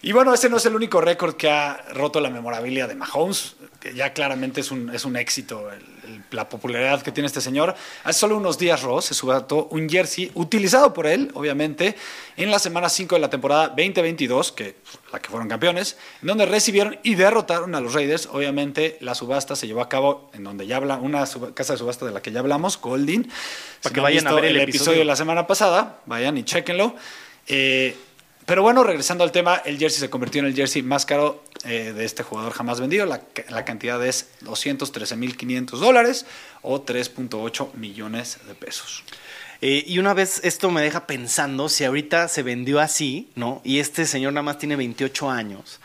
Y 0.00 0.12
bueno, 0.12 0.32
ese 0.32 0.48
no 0.48 0.58
es 0.58 0.66
el 0.66 0.76
único 0.76 1.00
récord 1.00 1.34
que 1.34 1.50
ha 1.50 1.84
roto 1.94 2.20
la 2.20 2.30
memorabilia 2.30 2.86
de 2.86 2.94
Mahomes. 2.94 3.56
Ya 3.94 4.12
claramente 4.12 4.60
es 4.60 4.70
un, 4.70 4.94
es 4.94 5.04
un 5.04 5.16
éxito 5.16 5.70
el- 5.72 5.80
el- 6.10 6.22
la 6.30 6.48
popularidad 6.48 7.02
que 7.02 7.10
tiene 7.12 7.26
este 7.26 7.40
señor. 7.40 7.74
Hace 8.04 8.18
solo 8.20 8.36
unos 8.36 8.58
días, 8.58 8.82
Ross, 8.82 9.06
se 9.06 9.14
subió 9.14 9.44
un 9.70 9.88
jersey 9.88 10.30
utilizado 10.34 10.92
por 10.94 11.06
él, 11.06 11.30
obviamente, 11.34 11.96
en 12.36 12.50
la 12.50 12.58
semana 12.58 12.88
5 12.88 13.14
de 13.16 13.20
la 13.20 13.30
temporada 13.30 13.68
2022, 13.68 14.52
que 14.52 14.76
la 15.12 15.20
que 15.20 15.28
fueron 15.30 15.48
campeones, 15.48 15.96
en 16.22 16.28
donde 16.28 16.46
recibieron 16.46 16.98
y 17.02 17.14
derrotaron 17.16 17.74
a 17.74 17.80
los 17.80 17.92
Raiders. 17.94 18.28
Obviamente, 18.32 18.98
la 19.00 19.14
subasta 19.14 19.56
se 19.56 19.66
llevó 19.66 19.80
a 19.80 19.88
cabo 19.88 20.30
en 20.34 20.44
donde 20.44 20.66
ya 20.66 20.76
habla, 20.76 20.96
una 20.96 21.26
sub- 21.26 21.52
casa 21.54 21.72
de 21.74 21.78
subasta 21.78 22.06
de 22.06 22.12
la 22.12 22.22
que 22.22 22.30
ya 22.32 22.40
hablamos, 22.40 22.80
Goldin. 22.80 23.30
Para 23.82 23.92
que 23.92 23.96
no 24.00 24.02
vayan 24.04 24.26
a 24.26 24.32
ver 24.32 24.44
el 24.46 24.56
episodio 24.60 24.70
episodio. 24.78 24.98
de 25.00 25.04
la 25.06 25.16
semana 25.16 25.46
pasada, 25.46 26.00
vayan 26.06 26.36
y 26.38 26.44
chéquenlo. 26.44 26.94
Eh, 27.48 27.96
pero 28.52 28.60
bueno, 28.60 28.84
regresando 28.84 29.24
al 29.24 29.32
tema, 29.32 29.62
el 29.64 29.78
jersey 29.78 29.98
se 30.00 30.10
convirtió 30.10 30.40
en 30.40 30.46
el 30.46 30.54
jersey 30.54 30.82
más 30.82 31.06
caro 31.06 31.42
eh, 31.64 31.94
de 31.96 32.04
este 32.04 32.22
jugador 32.22 32.52
jamás 32.52 32.80
vendido. 32.82 33.06
La, 33.06 33.20
ca- 33.20 33.44
la 33.48 33.64
cantidad 33.64 34.04
es 34.06 34.26
213.500 34.44 35.70
dólares 35.78 36.26
o 36.60 36.84
3.8 36.84 37.72
millones 37.76 38.36
de 38.46 38.54
pesos. 38.54 39.04
Eh, 39.62 39.84
y 39.86 39.98
una 39.98 40.12
vez 40.12 40.42
esto 40.44 40.70
me 40.70 40.82
deja 40.82 41.06
pensando 41.06 41.70
si 41.70 41.84
ahorita 41.84 42.28
se 42.28 42.42
vendió 42.42 42.78
así, 42.78 43.30
¿no? 43.36 43.62
Y 43.64 43.78
este 43.78 44.04
señor 44.04 44.34
nada 44.34 44.42
más 44.42 44.58
tiene 44.58 44.76
28 44.76 45.30
años 45.30 45.80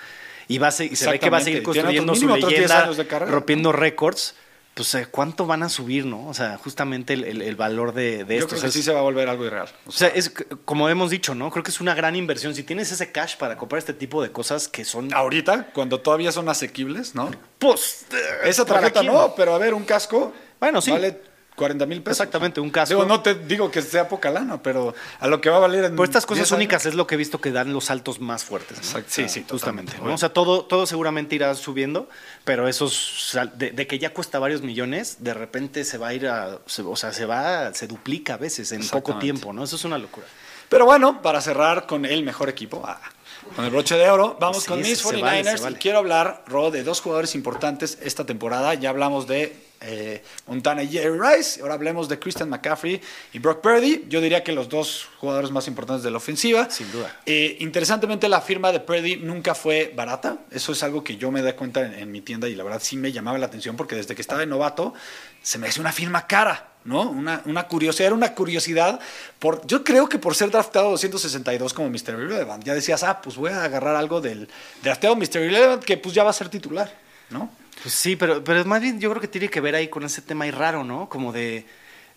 y, 0.49 0.57
va 0.57 0.67
a 0.67 0.71
se- 0.71 0.87
y 0.87 0.97
se 0.97 1.05
ve 1.11 1.19
que 1.19 1.29
va 1.29 1.37
a 1.37 1.41
seguir 1.45 1.63
construyendo 1.63 2.15
su 2.15 2.19
mínimo 2.27 2.47
10 2.49 2.59
leyenda, 2.69 2.85
rompiendo 3.31 3.71
récords. 3.71 4.35
Pues, 4.77 4.95
eh, 4.95 5.07
¿cuánto 5.09 5.45
van 5.47 5.63
a 5.63 5.69
subir, 5.69 6.05
no? 6.05 6.27
O 6.27 6.33
sea, 6.33 6.57
justamente 6.57 7.13
el, 7.13 7.23
el- 7.25 7.41
el 7.41 7.55
valor 7.55 7.93
de, 7.93 8.23
de 8.23 8.35
Yo 8.35 8.39
esto. 8.41 8.47
creo 8.49 8.59
O 8.59 8.61
que 8.61 8.67
sea, 8.67 8.71
sí 8.71 8.83
se 8.83 8.93
va 8.93 8.99
a 8.99 9.01
volver 9.01 9.27
algo 9.27 9.43
irreal. 9.45 9.67
O 9.85 9.89
O 9.89 9.91
sea, 9.91 10.07
es 10.09 10.31
como 10.65 10.87
hemos 10.87 11.09
dicho, 11.09 11.33
¿no? 11.35 11.49
Creo 11.51 11.63
que 11.63 11.71
es 11.71 11.81
una 11.81 11.95
gran 11.95 12.15
inversión. 12.15 12.53
Si 12.55 12.63
tienes 12.63 12.91
ese 12.91 13.11
cash 13.11 13.35
para 13.37 13.57
comprar 13.57 13.79
este 13.79 13.93
tipo 13.93 14.21
de 14.21 14.31
cosas 14.31 14.67
que 14.67 14.85
son. 14.85 15.13
ahorita, 15.13 15.71
cuando 15.73 15.99
todavía 15.99 16.31
son 16.31 16.47
asequibles, 16.47 17.15
¿no? 17.15 17.31
Pues, 17.59 18.05
Esa 18.43 18.65
¿para 18.65 18.81
tarjeta 18.81 19.03
no, 19.03 19.33
pero 19.35 19.55
a 19.55 19.57
ver, 19.57 19.73
un 19.73 19.83
casco 19.83 20.31
Bueno, 20.59 20.81
sí. 20.81 20.91
vale 20.91 21.19
40 21.57 21.85
mil 21.87 22.01
pesos. 22.03 22.19
Exactamente, 22.19 22.61
un 22.61 22.69
casco. 22.69 22.93
Digo, 22.93 23.05
no 23.05 23.21
te 23.21 23.33
digo 23.35 23.69
que 23.71 23.81
sea 23.81 24.07
poca 24.07 24.29
lana, 24.29 24.61
pero 24.61 24.93
a 25.19 25.27
lo 25.27 25.41
que 25.41 25.49
va 25.49 25.57
a 25.57 25.59
valer 25.59 25.85
en 25.85 25.95
Por 25.95 26.05
estas 26.05 26.25
cosas 26.25 26.43
10 26.43 26.51
años. 26.53 26.57
únicas 26.57 26.85
es 26.85 26.93
lo 26.93 27.07
que 27.07 27.15
he 27.15 27.17
visto 27.17 27.41
que 27.41 27.51
dan 27.51 27.73
los 27.73 27.85
saltos 27.85 28.21
más 28.21 28.43
fuertes. 28.45 28.77
¿no? 28.77 28.83
Exacto. 28.83 29.09
Sí, 29.11 29.27
sí, 29.27 29.43
justamente. 29.49 29.93
O 30.01 30.17
sea, 30.17 30.29
todo, 30.29 30.63
todo 30.65 30.85
seguramente 30.85 31.35
irá 31.35 31.53
subiendo, 31.55 32.07
pero 32.45 32.67
esos 32.67 33.35
de, 33.55 33.71
de 33.71 33.87
que 33.87 33.97
ya 33.99 34.13
cuesta 34.13 34.37
varios 34.39 34.61
millones, 34.61 35.17
de 35.19 35.33
repente 35.33 35.83
se 35.83 35.97
va 35.97 36.09
a 36.09 36.13
ir 36.13 36.27
a, 36.27 36.59
se- 36.67 36.83
o 36.83 36.95
sea, 36.95 37.11
se 37.11 37.25
va, 37.25 37.73
se 37.73 37.87
duplica 37.87 38.35
a 38.35 38.37
veces 38.37 38.71
en 38.71 38.87
poco 38.87 39.17
tiempo, 39.17 39.51
¿no? 39.51 39.63
Eso 39.63 39.75
es 39.77 39.83
una 39.83 39.97
locura. 39.97 40.27
Pero 40.69 40.85
bueno, 40.85 41.21
para 41.23 41.41
cerrar 41.41 41.87
con 41.87 42.05
el 42.05 42.23
mejor 42.23 42.49
equipo, 42.49 42.83
ah, 42.85 43.01
con 43.55 43.65
el 43.65 43.71
broche 43.71 43.95
de 43.95 44.09
oro, 44.09 44.37
vamos 44.39 44.63
Sí, 44.63 44.67
con 44.67 44.81
mis 44.81 44.99
se 44.99 45.05
49ers. 45.07 45.21
vale, 45.21 45.43
se 45.57 45.63
vale. 45.63 45.75
Y 45.77 45.79
quiero 45.79 45.97
hablar, 45.97 46.43
Ro, 46.47 46.69
de 46.69 46.83
dos 46.83 47.01
jugadores 47.01 47.33
importantes 47.35 47.97
esta 48.01 48.25
temporada. 48.25 48.73
Ya 48.75 48.89
hablamos 48.89 49.25
de 49.27 49.65
eh, 49.81 50.23
Montana 50.47 50.83
y 50.83 50.89
Jerry 50.89 51.19
Rice, 51.19 51.61
ahora 51.61 51.75
hablemos 51.75 52.09
de 52.09 52.19
Christian 52.19 52.49
McCaffrey 52.49 53.01
y 53.33 53.39
Brock 53.39 53.61
Purdy. 53.61 54.05
Yo 54.09 54.21
diría 54.21 54.43
que 54.43 54.51
los 54.51 54.69
dos 54.69 55.07
jugadores 55.17 55.51
más 55.51 55.67
importantes 55.67 56.03
de 56.03 56.11
la 56.11 56.17
ofensiva. 56.17 56.69
Sin 56.69 56.91
duda. 56.91 57.19
Eh, 57.25 57.57
interesantemente, 57.59 58.27
la 58.27 58.41
firma 58.41 58.71
de 58.71 58.79
Purdy 58.79 59.17
nunca 59.17 59.55
fue 59.55 59.93
barata. 59.95 60.37
Eso 60.51 60.71
es 60.71 60.83
algo 60.83 61.03
que 61.03 61.17
yo 61.17 61.31
me 61.31 61.41
da 61.41 61.55
cuenta 61.55 61.85
en, 61.85 61.93
en 61.93 62.11
mi 62.11 62.21
tienda 62.21 62.47
y 62.47 62.55
la 62.55 62.63
verdad 62.63 62.81
sí 62.81 62.97
me 62.97 63.11
llamaba 63.11 63.37
la 63.37 63.45
atención 63.45 63.75
porque 63.75 63.95
desde 63.95 64.15
que 64.15 64.21
estaba 64.21 64.39
de 64.39 64.47
novato 64.47 64.93
se 65.41 65.57
me 65.57 65.67
hace 65.67 65.79
una 65.79 65.93
firma 65.93 66.27
cara, 66.27 66.71
¿no? 66.83 67.09
Una, 67.09 67.41
una 67.45 67.67
curiosidad, 67.67 68.07
era 68.07 68.15
una 68.15 68.33
curiosidad. 68.33 68.99
Por, 69.39 69.65
yo 69.65 69.83
creo 69.83 70.09
que 70.09 70.19
por 70.19 70.35
ser 70.35 70.51
draftado 70.51 70.89
262 70.91 71.73
como 71.73 71.89
Mr. 71.89 72.19
Irrelevant, 72.19 72.63
ya 72.63 72.73
decías, 72.73 73.03
ah, 73.03 73.21
pues 73.21 73.37
voy 73.37 73.51
a 73.51 73.63
agarrar 73.63 73.95
algo 73.95 74.19
del 74.19 74.49
drafteado 74.83 75.15
Mr. 75.15 75.37
Irrelevant 75.37 75.83
que 75.83 75.97
pues 75.97 76.13
ya 76.13 76.23
va 76.23 76.31
a 76.31 76.33
ser 76.33 76.49
titular, 76.49 76.93
¿no? 77.29 77.49
Pues 77.81 77.93
sí, 77.93 78.15
pero, 78.15 78.43
pero 78.43 78.65
más 78.65 78.81
bien 78.81 78.99
yo 78.99 79.09
creo 79.09 79.21
que 79.21 79.27
tiene 79.27 79.49
que 79.49 79.61
ver 79.61 79.75
ahí 79.75 79.87
con 79.87 80.03
ese 80.03 80.21
tema 80.21 80.45
ahí 80.45 80.51
raro, 80.51 80.83
¿no? 80.83 81.07
Como 81.09 81.31
de. 81.31 81.65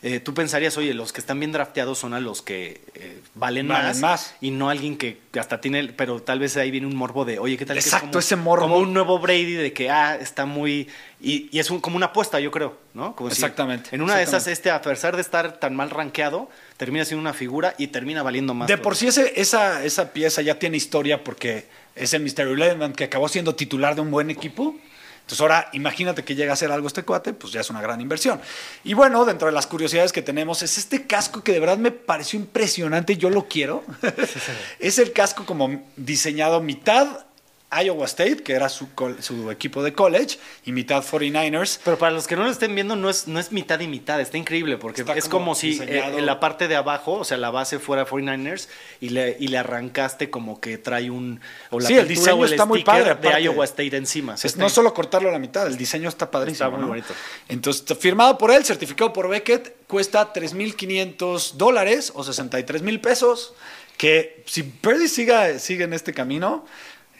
eh, 0.02 0.18
tú 0.18 0.32
pensarías, 0.32 0.78
oye, 0.78 0.94
los 0.94 1.12
que 1.12 1.20
están 1.20 1.38
bien 1.38 1.52
drafteados 1.52 1.98
son 1.98 2.14
a 2.14 2.20
los 2.20 2.40
que 2.40 2.80
eh, 2.94 3.20
valen, 3.34 3.68
Valen 3.68 3.86
más, 3.86 4.00
más. 4.00 4.34
y 4.40 4.50
no 4.50 4.70
alguien 4.70 4.96
que 4.96 5.18
hasta 5.38 5.60
tiene, 5.60 5.78
el- 5.80 5.92
pero 5.94 6.22
tal 6.22 6.38
vez 6.38 6.56
ahí 6.56 6.70
viene 6.70 6.86
un 6.86 6.96
morbo 6.96 7.26
de, 7.26 7.38
oye, 7.38 7.58
¿qué 7.58 7.66
tal? 7.66 7.74
que 7.74 7.80
es 7.80 7.86
Exacto, 7.86 8.06
como- 8.08 8.18
ese 8.20 8.36
morbo. 8.36 8.62
Como 8.62 8.78
un 8.78 8.94
nuevo 8.94 9.18
Brady 9.18 9.52
de 9.52 9.74
que, 9.74 9.90
ah, 9.90 10.16
está 10.16 10.46
muy... 10.46 10.88
Y, 11.20 11.50
y 11.52 11.58
es 11.58 11.70
un- 11.70 11.80
como 11.82 11.96
una 11.96 12.06
apuesta, 12.06 12.40
yo 12.40 12.50
creo, 12.50 12.78
¿no? 12.94 13.14
Como 13.14 13.28
si 13.28 13.34
Exactamente, 13.34 13.94
en 13.94 14.00
una 14.00 14.16
de 14.16 14.22
esas, 14.22 14.46
este, 14.46 14.70
a 14.70 14.80
pesar 14.80 15.14
de 15.16 15.20
estar 15.20 15.58
tan 15.60 15.76
mal 15.76 15.90
rankeado, 15.90 16.48
termina 16.78 17.04
siendo 17.04 17.20
una 17.20 17.34
figura 17.34 17.74
y 17.76 17.88
termina 17.88 18.22
valiendo 18.22 18.54
más. 18.54 18.68
De 18.68 18.78
por 18.78 18.96
sí 18.96 19.08
ese- 19.08 19.38
esa, 19.38 19.84
esa 19.84 20.14
pieza 20.14 20.40
ya 20.40 20.58
tiene 20.58 20.78
historia 20.78 21.22
porque 21.22 21.66
es 21.94 22.14
el 22.14 22.22
Mr. 22.22 22.46
Irrelevant 22.48 22.96
que 22.96 23.04
acabó 23.04 23.28
siendo 23.28 23.54
titular 23.54 23.94
de 23.94 24.00
un 24.00 24.10
buen 24.10 24.30
equipo. 24.30 24.74
Entonces 25.22 25.40
ahora 25.40 25.68
imagínate 25.72 26.24
que 26.24 26.34
llega 26.34 26.52
a 26.52 26.54
hacer 26.54 26.72
algo 26.72 26.88
este 26.88 27.04
cuate, 27.04 27.32
pues 27.32 27.52
ya 27.52 27.60
es 27.60 27.70
una 27.70 27.80
gran 27.80 28.00
inversión. 28.00 28.40
Y 28.82 28.94
bueno, 28.94 29.24
dentro 29.24 29.46
de 29.46 29.52
las 29.52 29.66
curiosidades 29.66 30.12
que 30.12 30.22
tenemos 30.22 30.62
es 30.62 30.76
este 30.76 31.06
casco 31.06 31.42
que 31.42 31.52
de 31.52 31.60
verdad 31.60 31.78
me 31.78 31.92
pareció 31.92 32.38
impresionante, 32.38 33.16
yo 33.16 33.30
lo 33.30 33.46
quiero. 33.46 33.84
es 34.80 34.98
el 34.98 35.12
casco 35.12 35.46
como 35.46 35.82
diseñado 35.96 36.60
mitad 36.60 37.26
Iowa 37.72 38.06
State, 38.06 38.42
que 38.42 38.52
era 38.52 38.68
su, 38.68 38.88
su 39.20 39.50
equipo 39.50 39.82
de 39.82 39.92
college, 39.92 40.38
y 40.64 40.72
mitad 40.72 41.04
49ers. 41.04 41.80
Pero 41.84 41.98
para 41.98 42.12
los 42.12 42.26
que 42.26 42.36
no 42.36 42.44
lo 42.44 42.50
estén 42.50 42.74
viendo, 42.74 42.96
no 42.96 43.08
es, 43.08 43.28
no 43.28 43.38
es 43.38 43.52
mitad 43.52 43.78
y 43.80 43.86
mitad, 43.86 44.20
está 44.20 44.38
increíble, 44.38 44.76
porque 44.76 45.02
Está 45.02 45.14
es 45.14 45.28
como 45.28 45.40
como, 45.40 45.54
si 45.54 45.80
eh, 45.80 46.20
la 46.20 46.38
parte 46.40 46.68
de 46.68 46.76
abajo, 46.76 47.12
o 47.14 47.24
sea, 47.24 47.36
la 47.38 47.50
base 47.50 47.78
fuera 47.78 48.06
49ers, 48.06 48.68
y 49.00 49.10
le, 49.10 49.36
y 49.38 49.48
le 49.48 49.58
arrancaste 49.58 50.30
como 50.30 50.60
que 50.60 50.78
trae 50.78 51.10
un. 51.10 51.40
O 51.70 51.80
la 51.80 51.88
Sí, 51.88 51.96
el 51.96 52.08
diseño 52.08 52.36
o 52.36 52.44
el 52.44 52.52
está 52.52 52.66
muy 52.66 52.84
padre, 52.84 53.10
aparte. 53.10 53.36
de 53.36 53.42
Iowa 53.44 53.64
State 53.64 53.96
encima. 53.96 54.34
Es 54.34 54.56
no 54.56 54.68
solo 54.68 54.92
cortarlo 54.92 55.28
a 55.28 55.32
la 55.32 55.38
mitad, 55.38 55.66
el 55.66 55.76
diseño 55.76 56.08
está 56.08 56.30
padrísimo. 56.30 56.66
Está 56.66 56.76
muy 56.76 56.82
¿no? 56.82 56.88
bonito. 56.88 57.14
Entonces, 57.48 57.84
firmado 57.98 58.36
por 58.36 58.50
él, 58.50 58.64
certificado 58.64 59.12
por 59.12 59.28
Beckett, 59.28 59.86
cuesta 59.86 60.32
3.500 60.32 61.52
dólares 61.52 62.12
o 62.14 62.24
63 62.24 62.82
mil 62.82 63.00
pesos. 63.00 63.54
Que 63.96 64.42
si 64.46 64.62
Purdy 64.62 65.08
siga, 65.08 65.58
sigue 65.58 65.84
en 65.84 65.92
este 65.92 66.14
camino, 66.14 66.64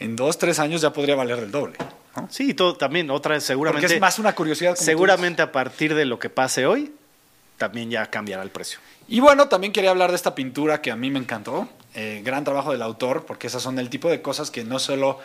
en 0.01 0.17
dos, 0.17 0.39
tres 0.39 0.59
años 0.59 0.81
ya 0.81 0.93
podría 0.93 1.15
valer 1.15 1.39
el 1.39 1.51
doble. 1.51 1.77
¿no? 2.17 2.29
Sí, 2.31 2.51
y 2.51 2.55
todo 2.55 2.77
también, 2.77 3.11
otra 3.11 3.35
vez, 3.35 3.45
seguramente. 3.45 3.87
Porque 3.87 3.95
es 3.95 4.01
más 4.01 4.19
una 4.19 4.35
curiosidad. 4.35 4.75
como 4.75 4.85
Seguramente 4.85 5.43
a 5.43 5.53
partir 5.53 5.95
de 5.95 6.07
lo 6.07 6.19
que 6.19 6.31
pase 6.31 6.67
hoy, 6.67 6.93
también 7.59 7.91
ya 7.91 8.07
cambiará 8.07 8.43
el 8.43 8.51
precio. 8.51 8.81
Y 9.07 9.21
bueno, 9.21 9.49
también 9.49 9.73
quería 9.73 9.91
hablar 9.91 10.11
de 10.11 10.17
esta 10.17 10.35
pintura 10.35 10.81
que 10.81 10.91
a 10.91 10.97
mí 10.97 11.11
me 11.11 11.19
encantó. 11.19 11.69
Eh, 11.95 12.23
gran 12.25 12.45
trabajo 12.45 12.73
del 12.73 12.83
autor, 12.83 13.27
porque 13.27 13.49
esas 13.49 13.63
son 13.63 13.79
el 13.79 13.91
tipo 13.91 14.09
de 14.09 14.23
cosas 14.23 14.51
que 14.51 14.65
no 14.65 14.79
solo 14.79 15.19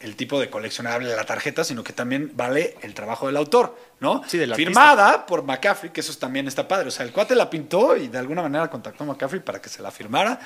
el 0.00 0.16
tipo 0.16 0.40
de 0.40 0.48
coleccionable 0.48 1.08
de 1.08 1.16
la 1.16 1.24
tarjeta, 1.24 1.62
sino 1.62 1.84
que 1.84 1.92
también 1.92 2.32
vale 2.34 2.76
el 2.82 2.94
trabajo 2.94 3.26
del 3.26 3.36
autor, 3.36 3.76
¿no? 4.00 4.22
Sí, 4.26 4.38
del 4.38 4.54
Firmada 4.54 5.26
por 5.26 5.44
McCaffrey, 5.44 5.92
que 5.92 6.00
eso 6.00 6.16
también 6.18 6.48
está 6.48 6.66
padre. 6.66 6.88
O 6.88 6.90
sea, 6.90 7.04
el 7.04 7.12
cuate 7.12 7.34
la 7.34 7.50
pintó 7.50 7.96
y 7.96 8.08
de 8.08 8.18
alguna 8.18 8.42
manera 8.42 8.68
contactó 8.68 9.04
a 9.04 9.08
McCaffrey 9.08 9.42
para 9.42 9.60
que 9.60 9.68
se 9.68 9.82
la 9.82 9.90
firmara. 9.90 10.40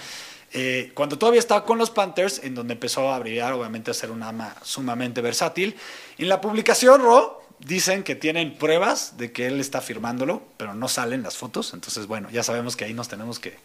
Eh, 0.57 0.93
cuando 0.95 1.19
todavía 1.19 1.41
estaba 1.41 1.65
con 1.65 1.79
los 1.79 1.91
Panthers, 1.91 2.41
en 2.45 2.55
donde 2.55 2.75
empezó 2.75 3.13
a 3.13 3.19
brillar, 3.19 3.53
obviamente 3.53 3.91
a 3.91 3.95
ser 3.95 4.13
un 4.13 4.23
ama 4.23 4.55
sumamente 4.63 5.21
versátil. 5.21 5.75
En 6.17 6.29
la 6.29 6.41
publicación, 6.41 7.03
Ro, 7.03 7.43
dicen 7.59 8.05
que 8.05 8.15
tienen 8.15 8.57
pruebas 8.57 9.17
de 9.17 9.33
que 9.33 9.49
él 9.49 9.59
está 9.59 9.81
firmándolo, 9.81 10.43
pero 10.57 10.73
no 10.73 10.87
salen 10.87 11.25
las 11.25 11.37
fotos. 11.37 11.75
Entonces, 11.75 12.07
bueno, 12.07 12.31
ya 12.31 12.45
sabemos 12.45 12.77
que 12.77 12.85
ahí 12.85 12.95
nos 12.95 13.09
tenemos 13.09 13.41
que 13.41 13.57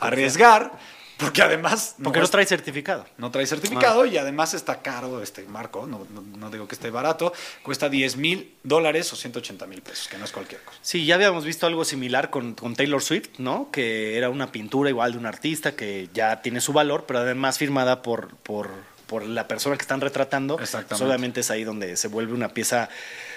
arriesgar, 0.00 0.72
porque 1.22 1.42
además... 1.42 1.96
Porque 2.02 2.20
no 2.20 2.28
trae 2.28 2.44
certificado. 2.46 3.06
no 3.18 3.30
trae 3.30 3.46
certificado 3.46 4.04
y 4.04 4.16
además 4.18 4.52
está 4.54 4.82
caro 4.82 5.22
este 5.22 5.44
marco, 5.44 5.86
no, 5.86 6.06
no- 6.12 6.22
no 6.38 6.50
digo 6.50 6.68
que 6.68 6.74
esté 6.74 6.90
barato, 6.90 7.32
cuesta 7.62 7.88
10 7.88 8.16
mil 8.16 8.54
dólares 8.62 9.12
o 9.12 9.16
180 9.16 9.66
mil 9.66 9.80
pesos, 9.82 10.08
que 10.08 10.18
no 10.18 10.24
es 10.24 10.32
cualquier 10.32 10.60
cosa. 10.62 10.78
Sí, 10.82 11.06
ya 11.06 11.14
habíamos 11.14 11.44
visto 11.44 11.66
algo 11.66 11.84
similar 11.84 12.30
con, 12.30 12.54
con 12.54 12.74
Taylor 12.76 13.02
Swift, 13.02 13.30
¿no? 13.38 13.70
Que 13.72 14.18
era 14.18 14.28
una 14.28 14.52
pintura 14.52 14.90
igual 14.90 15.12
de 15.12 15.18
un 15.18 15.26
artista 15.26 15.74
que 15.76 16.08
ya 16.12 16.42
tiene 16.42 16.60
su 16.60 16.72
valor, 16.72 17.04
pero 17.06 17.20
además 17.20 17.58
firmada 17.58 18.02
por, 18.02 18.34
por, 18.36 18.70
por 19.12 19.26
la 19.26 19.46
persona 19.46 19.76
que 19.76 19.82
están 19.82 20.00
retratando. 20.00 20.54
Exactamente. 20.58 20.88
Pues 20.88 21.02
obviamente 21.02 21.40
es 21.40 21.50
ahí 21.50 21.64
donde 21.64 21.98
se 21.98 22.08
vuelve 22.08 22.32
una 22.32 22.48
pieza, 22.48 22.88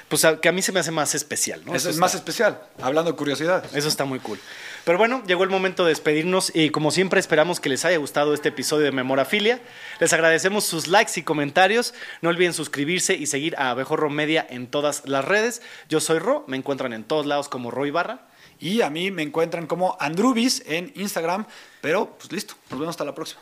pues 0.07 0.23
a- 0.23 0.39
que 0.39 0.47
a 0.47 0.53
mí 0.53 0.61
se 0.61 0.71
me 0.71 0.79
hace 0.79 0.91
más 0.91 1.13
especial, 1.15 1.63
¿no? 1.65 1.75
Eso 1.75 1.89
es 1.89 1.95
está- 1.95 1.99
más 2.05 2.15
especial, 2.15 2.61
hablando 2.81 3.11
de 3.11 3.17
curiosidades. 3.17 3.73
Eso 3.75 3.89
está 3.89 4.05
muy 4.05 4.19
cool. 4.19 4.39
Pero 4.85 4.97
bueno, 4.97 5.21
llegó 5.27 5.43
el 5.43 5.49
momento 5.49 5.83
de 5.83 5.89
despedirnos 5.89 6.49
y 6.55 6.69
como 6.69 6.91
siempre 6.91 7.19
esperamos 7.19 7.59
que 7.59 7.67
les 7.67 7.83
haya 7.83 7.97
gustado 7.97 8.33
este 8.33 8.49
episodio 8.49 8.85
de 8.85 8.93
Memorafilia. 8.93 9.59
Les 9.99 10.13
agradecemos 10.13 10.63
sus 10.63 10.87
likes 10.87 11.11
y 11.19 11.23
comentarios. 11.23 11.93
No 12.21 12.29
olviden 12.29 12.53
suscribirse 12.53 13.15
y 13.15 13.25
seguir 13.25 13.55
a 13.57 13.71
Abejorro 13.71 14.09
Media 14.09 14.47
en 14.49 14.67
todas 14.67 15.01
las 15.05 15.25
redes. 15.25 15.61
Yo 15.89 15.99
soy 15.99 16.19
Ro, 16.19 16.45
me 16.47 16.55
encuentran 16.55 16.93
en 16.93 17.03
todos 17.03 17.25
lados 17.25 17.49
como 17.49 17.69
Roy 17.69 17.91
Barra. 17.91 18.27
Y 18.59 18.79
a 18.81 18.89
mí 18.89 19.11
me 19.11 19.23
encuentran 19.23 19.67
como 19.67 19.97
Andrubis 19.99 20.63
en 20.65 20.93
Instagram, 20.95 21.45
pero 21.81 22.15
pues 22.17 22.31
listo, 22.31 22.53
nos 22.69 22.79
vemos 22.79 22.93
hasta 22.93 23.03
la 23.03 23.13
próxima. 23.13 23.41